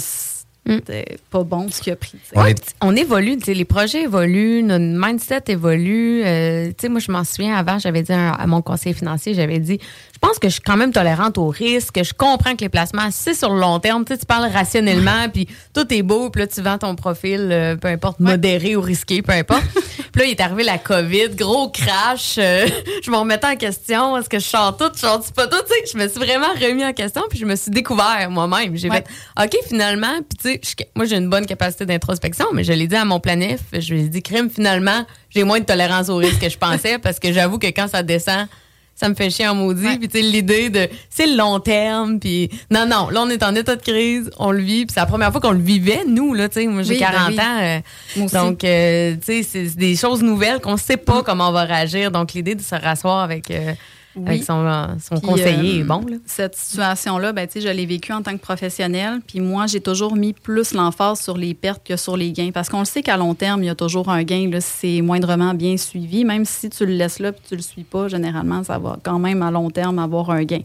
[0.68, 2.18] c'était pas bon ce qu'il a pris.
[2.36, 6.22] Ouais, puis on évolue, tu sais, les projets évoluent, notre mindset évolue.
[6.24, 9.58] Euh, tu sais, moi, je m'en souviens avant, j'avais dit à, mon conseiller financier, j'avais
[9.58, 12.70] dit, je pense que je suis quand même tolérante au risque, je comprends que les
[12.70, 16.48] placements, c'est sur le long terme, tu parles rationnellement, puis tout est beau, puis là,
[16.48, 19.64] tu vends ton profil, euh, peu importe, modéré ou risqué, peu importe.
[20.12, 22.68] puis là, il est arrivé la COVID, gros crash, euh,
[23.04, 25.74] je me remettais en question, est-ce que je chante tout, je chante pas tout, tu
[25.74, 28.78] sais, je me suis vraiment remis en question, puis je me suis découvert moi-même.
[28.78, 29.04] J'ai Ouais.
[29.38, 32.74] fait, OK, finalement, puis tu sais, je- moi, j'ai une bonne capacité d'introspection, mais je
[32.74, 36.10] l'ai dit à mon planif, je lui ai dit, crime, finalement, j'ai moins de tolérance
[36.10, 38.48] au risque que je pensais parce que j'avoue que quand ça descend,
[38.94, 39.98] ça me fait chier en maudit.
[39.98, 42.20] Puis, tu sais, l'idée de, c'est le long terme.
[42.20, 44.86] Puis, non, non, là, on est en état de crise, on le vit.
[44.86, 46.68] Puis, c'est la première fois qu'on le vivait, nous, là, tu sais.
[46.68, 47.40] Moi, j'ai Oui, ben 40 oui.
[47.40, 47.60] ans.
[47.62, 47.80] euh,
[48.18, 48.36] Moi aussi.
[48.36, 52.12] donc, euh, tu sais, c'est des choses nouvelles qu'on sait pas comment on va réagir.
[52.12, 53.74] Donc, l'idée de se rasseoir avec, euh,
[54.16, 54.28] Oui.
[54.28, 56.18] avec son, euh, son Puis, conseiller euh, est bon, là.
[56.26, 59.22] Cette situation-là, ben, je l'ai vécue en tant que professionnelle.
[59.26, 62.52] Puis moi, j'ai toujours mis plus l'emphase sur les pertes que sur les gains.
[62.54, 64.72] Parce qu'on le sait qu'à long terme, il y a toujours un gain là, si
[64.98, 66.26] c'est moindrement bien suivi.
[66.26, 69.20] Même si tu le laisses là puis tu le suis pas, généralement, ça va quand
[69.20, 70.62] même à long terme avoir un gain.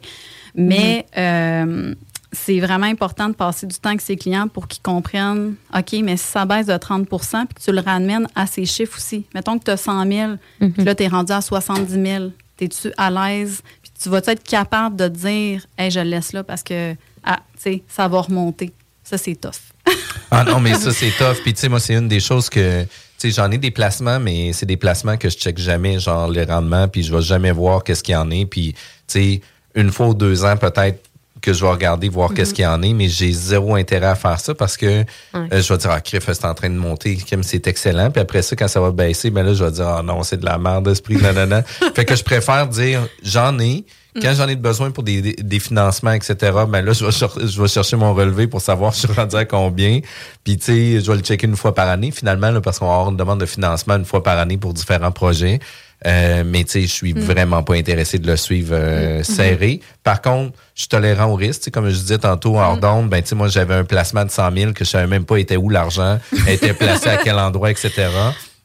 [0.57, 1.95] Mais euh,
[2.33, 6.17] c'est vraiment important de passer du temps avec ses clients pour qu'ils comprennent, OK, mais
[6.17, 9.27] si ça baisse de 30% puis que tu le ramènes à ces chiffres aussi.
[9.35, 12.25] Mettons que tu as 100 000, puis là, tu es rendu à 70 000.
[12.61, 13.63] Es-tu à l'aise?
[13.83, 16.95] Puis tu vas être capable de dire, hey, je le laisse là parce que,
[17.25, 18.73] ah, tu sais, ça va remonter.
[19.05, 19.53] Ça, c'est tough.
[20.29, 21.37] Ah non, mais ça, c'est tough.
[21.45, 22.83] Puis, tu sais, moi, c'est une des choses que.
[22.83, 22.89] Tu
[23.19, 26.43] sais, j'en ai des placements, mais c'est des placements que je check jamais, genre les
[26.43, 28.45] rendements, puis je vais jamais voir qu'est-ce qu'il y en est.
[28.45, 29.41] Puis, tu sais,
[29.77, 31.06] une fois ou deux ans, peut-être
[31.47, 34.15] que je vais regarder, voir qu'est-ce qu'il y en est, mais j'ai zéro intérêt à
[34.17, 35.05] faire ça parce que
[35.37, 38.11] euh, je vais dire, ah, Criff, c'est en train de monter, c'est excellent.
[38.11, 40.39] Puis après ça, quand ça va baisser, ben là, je vais dire, ah non, c'est
[40.39, 41.63] de la merde, esprit, nanana.
[41.95, 43.85] fait que je préfère dire, j'en ai.
[44.21, 46.37] Quand j'en ai besoin pour des, des, des financements, etc.,
[46.67, 49.45] ben là, je vais, je vais chercher mon relevé pour savoir je suis rendu à
[49.45, 50.01] combien.
[50.43, 52.87] Puis, tu sais, je vais le checker une fois par année, finalement, là, parce qu'on
[52.87, 55.61] va avoir une demande de financement une fois par année pour différents projets.
[56.05, 59.81] Euh, mais, tu sais, je suis vraiment pas intéressé de le suivre euh, serré.
[60.03, 61.61] Par contre, je suis tolérant au risque.
[61.61, 64.25] Tu sais, comme je disais tantôt, hors d'onde, ben, tu sais, moi, j'avais un placement
[64.25, 66.19] de 100 000 que je savais même pas était où l'argent,
[66.49, 67.91] était placé à quel endroit, etc.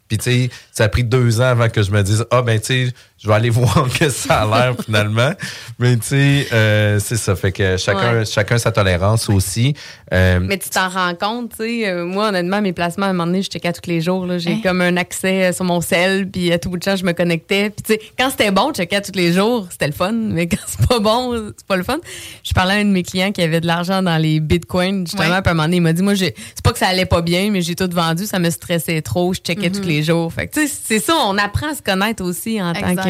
[0.10, 2.60] Puis, tu sais, ça a pris deux ans avant que je me dise, ah, ben,
[2.60, 5.32] tu sais, je vais aller voir que ça a l'air finalement.
[5.80, 7.36] Mais, tu sais, euh, c'est ça.
[7.36, 8.26] Fait que chacun, Ouais.
[8.26, 9.76] chacun sa tolérance aussi.
[10.14, 11.88] Euh, Mais tu t'en rends compte, tu sais.
[11.90, 14.28] euh, moi, honnêtement, mes placements, à un moment donné, je checkais tous les jours.
[14.38, 14.60] J'ai Hein?
[14.64, 17.70] comme un accès sur mon sel, puis à tout bout de champ, je me connectais.
[17.70, 20.12] Puis, tu sais, quand c'était bon, je checkais tous les jours, c'était le fun.
[20.14, 21.98] Mais quand c'est pas bon, c'est pas le fun.
[22.44, 25.30] Je parlais à un de mes clients qui avait de l'argent dans les bitcoins, justement.
[25.30, 25.42] Ouais.
[25.42, 27.06] Puis, à un moment donné, il m'a dit, moi, j'ai- c'est pas que ça allait
[27.06, 29.34] pas bien, mais j'ai tout vendu, ça me stressait trop.
[29.34, 30.34] Je checkais tous les jours.
[30.34, 33.04] Fait que, tu sais, c'est ça, on apprend à se connaître aussi en tant Exact.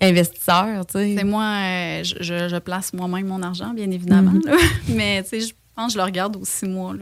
[0.00, 1.14] Qu'investisseur, tu sais.
[1.16, 4.32] C'est moi, euh, je, place moi-même mon argent, bien évidemment.
[4.32, 4.42] Mhm.
[4.46, 4.56] là.
[4.88, 6.94] Mais, tu sais, je pense que je le regarde aux six mois.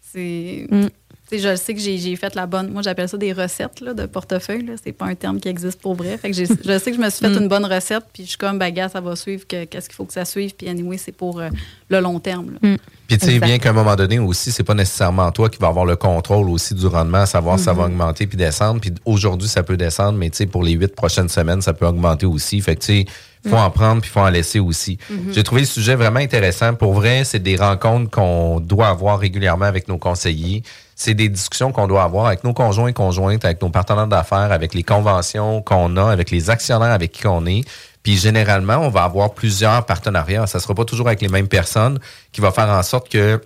[0.00, 0.66] C'est.
[0.70, 0.88] Mm.
[1.32, 2.70] Je sais que j'ai fait la bonne.
[2.70, 4.64] Moi, j'appelle ça des recettes là, de portefeuille.
[4.66, 4.72] là.
[4.82, 6.16] C'est pas un terme qui existe pour vrai.
[6.18, 7.42] Fait que je sais que je me suis fait Mm.
[7.42, 9.46] une bonne recette, puis je suis comme, bah, gars, ça va suivre.
[9.46, 10.54] que- Qu'est-ce qu'il faut que ça suive?
[10.56, 11.48] Puis, anyway, c'est pour euh,
[11.88, 12.52] le long terme.
[12.62, 12.76] là.
[13.06, 15.66] Puis tu sais bien qu'à un moment donné aussi, c'est pas nécessairement toi qui va
[15.68, 18.80] avoir le contrôle aussi du rendement, à savoir si ça va augmenter puis descendre.
[18.80, 21.86] Puis aujourd'hui, ça peut descendre, mais tu sais, pour les huit prochaines semaines, ça peut
[21.86, 22.60] augmenter aussi.
[22.60, 23.04] Fait que tu sais,
[23.48, 24.98] faut en prendre puis faut en laisser aussi.
[25.32, 26.74] J'ai trouvé le sujet vraiment intéressant.
[26.74, 30.62] Pour vrai, c'est des rencontres qu'on doit avoir régulièrement avec nos conseillers.
[30.94, 34.52] C'est des discussions qu'on doit avoir avec nos conjoints et conjointes, avec nos partenaires d'affaires,
[34.52, 37.62] avec les conventions qu'on a, avec les actionnaires avec qui on est.
[38.02, 40.46] Puis généralement, on va avoir plusieurs partenariats.
[40.46, 41.98] Ça sera pas toujours avec les mêmes personnes
[42.32, 43.40] qui va faire en sorte que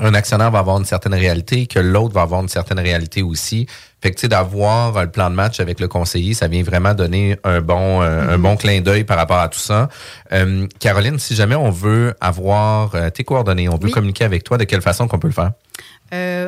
[0.00, 3.66] un actionnaire va avoir une certaine réalité, que l'autre va avoir une certaine réalité aussi.
[4.00, 6.62] Fait que, tu sais, d'avoir euh, le plan de match avec le conseiller, ça vient
[6.62, 9.88] vraiment donner un bon, euh, un bon clin d'œil par rapport à tout ça.
[10.32, 13.90] Euh, Caroline, si jamais on veut avoir euh, tes coordonnées, on veut Oui.
[13.90, 15.52] communiquer avec toi, de quelle façon qu'on peut le faire?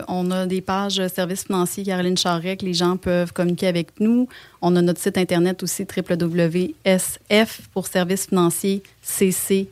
[0.08, 4.26] On a des pages services financiers Caroline Charret que les gens peuvent communiquer avec nous.
[4.62, 9.68] On a notre site internet aussi www.sf pour services financiers cc.vip.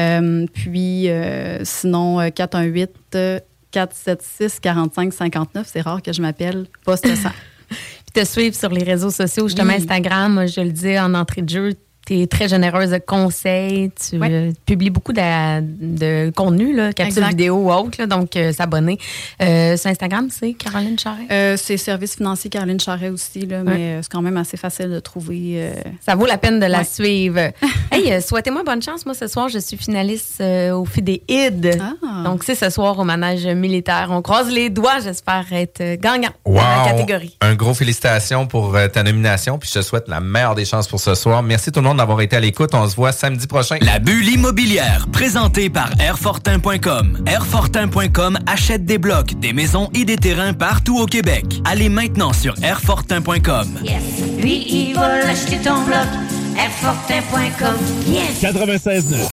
[0.00, 3.40] Euh, puis euh, sinon euh, 418 euh,
[3.70, 7.28] 476 45 59, c'est rare que je m'appelle poste 100.
[7.68, 9.80] Puis te suivre sur les réseaux sociaux, justement Oui.
[9.80, 11.74] Instagram, je le disais en entrée de jeu,
[12.06, 13.90] tu es très généreuse de conseils.
[14.10, 17.28] Tu euh, publies beaucoup de, de contenu, là, Exact.
[17.28, 17.98] vidéo ou autre.
[17.98, 18.98] là, donc, euh, s'abonner.
[19.42, 21.26] Euh, sur Instagram, c'est Caroline Charret.
[21.30, 25.00] Euh, c'est Service financier Caroline Charret aussi, là, mais c'est quand même assez facile de
[25.00, 25.54] trouver.
[25.56, 25.72] euh,
[26.04, 26.84] Ça vaut la peine de la Ouais.
[26.84, 27.38] suivre.
[27.92, 29.04] hey, euh, souhaitez-moi bonne chance.
[29.06, 31.78] Moi, ce soir, je suis finaliste euh, au FIDE-ID.
[31.80, 32.22] Ah.
[32.24, 34.08] Donc, c'est ce soir au manège militaire.
[34.10, 35.00] On croise les doigts.
[35.02, 36.54] J'espère être gagnant Wow!
[36.56, 37.36] dans la catégorie.
[37.40, 39.58] Un gros félicitations pour euh, ta nomination.
[39.58, 41.42] Puis je te souhaite la meilleure des chances pour ce soir.
[41.42, 42.70] Merci tout le monde d'avoir été à l'écoute.
[42.72, 43.76] On se voit samedi prochain.
[43.82, 47.24] La bulle immobilière, présentée par Airfortin.com.
[47.26, 51.44] Airfortin.com achète des blocs, des maisons et des terrains partout au Québec.
[51.64, 53.68] Allez maintenant sur Airfortin.com.
[53.82, 54.02] Yes.
[54.40, 56.08] Lui, il va l'acheter ton bloc.
[56.56, 57.76] Airfortin.com.
[58.06, 58.42] Yes.
[58.42, 59.29] 96.9.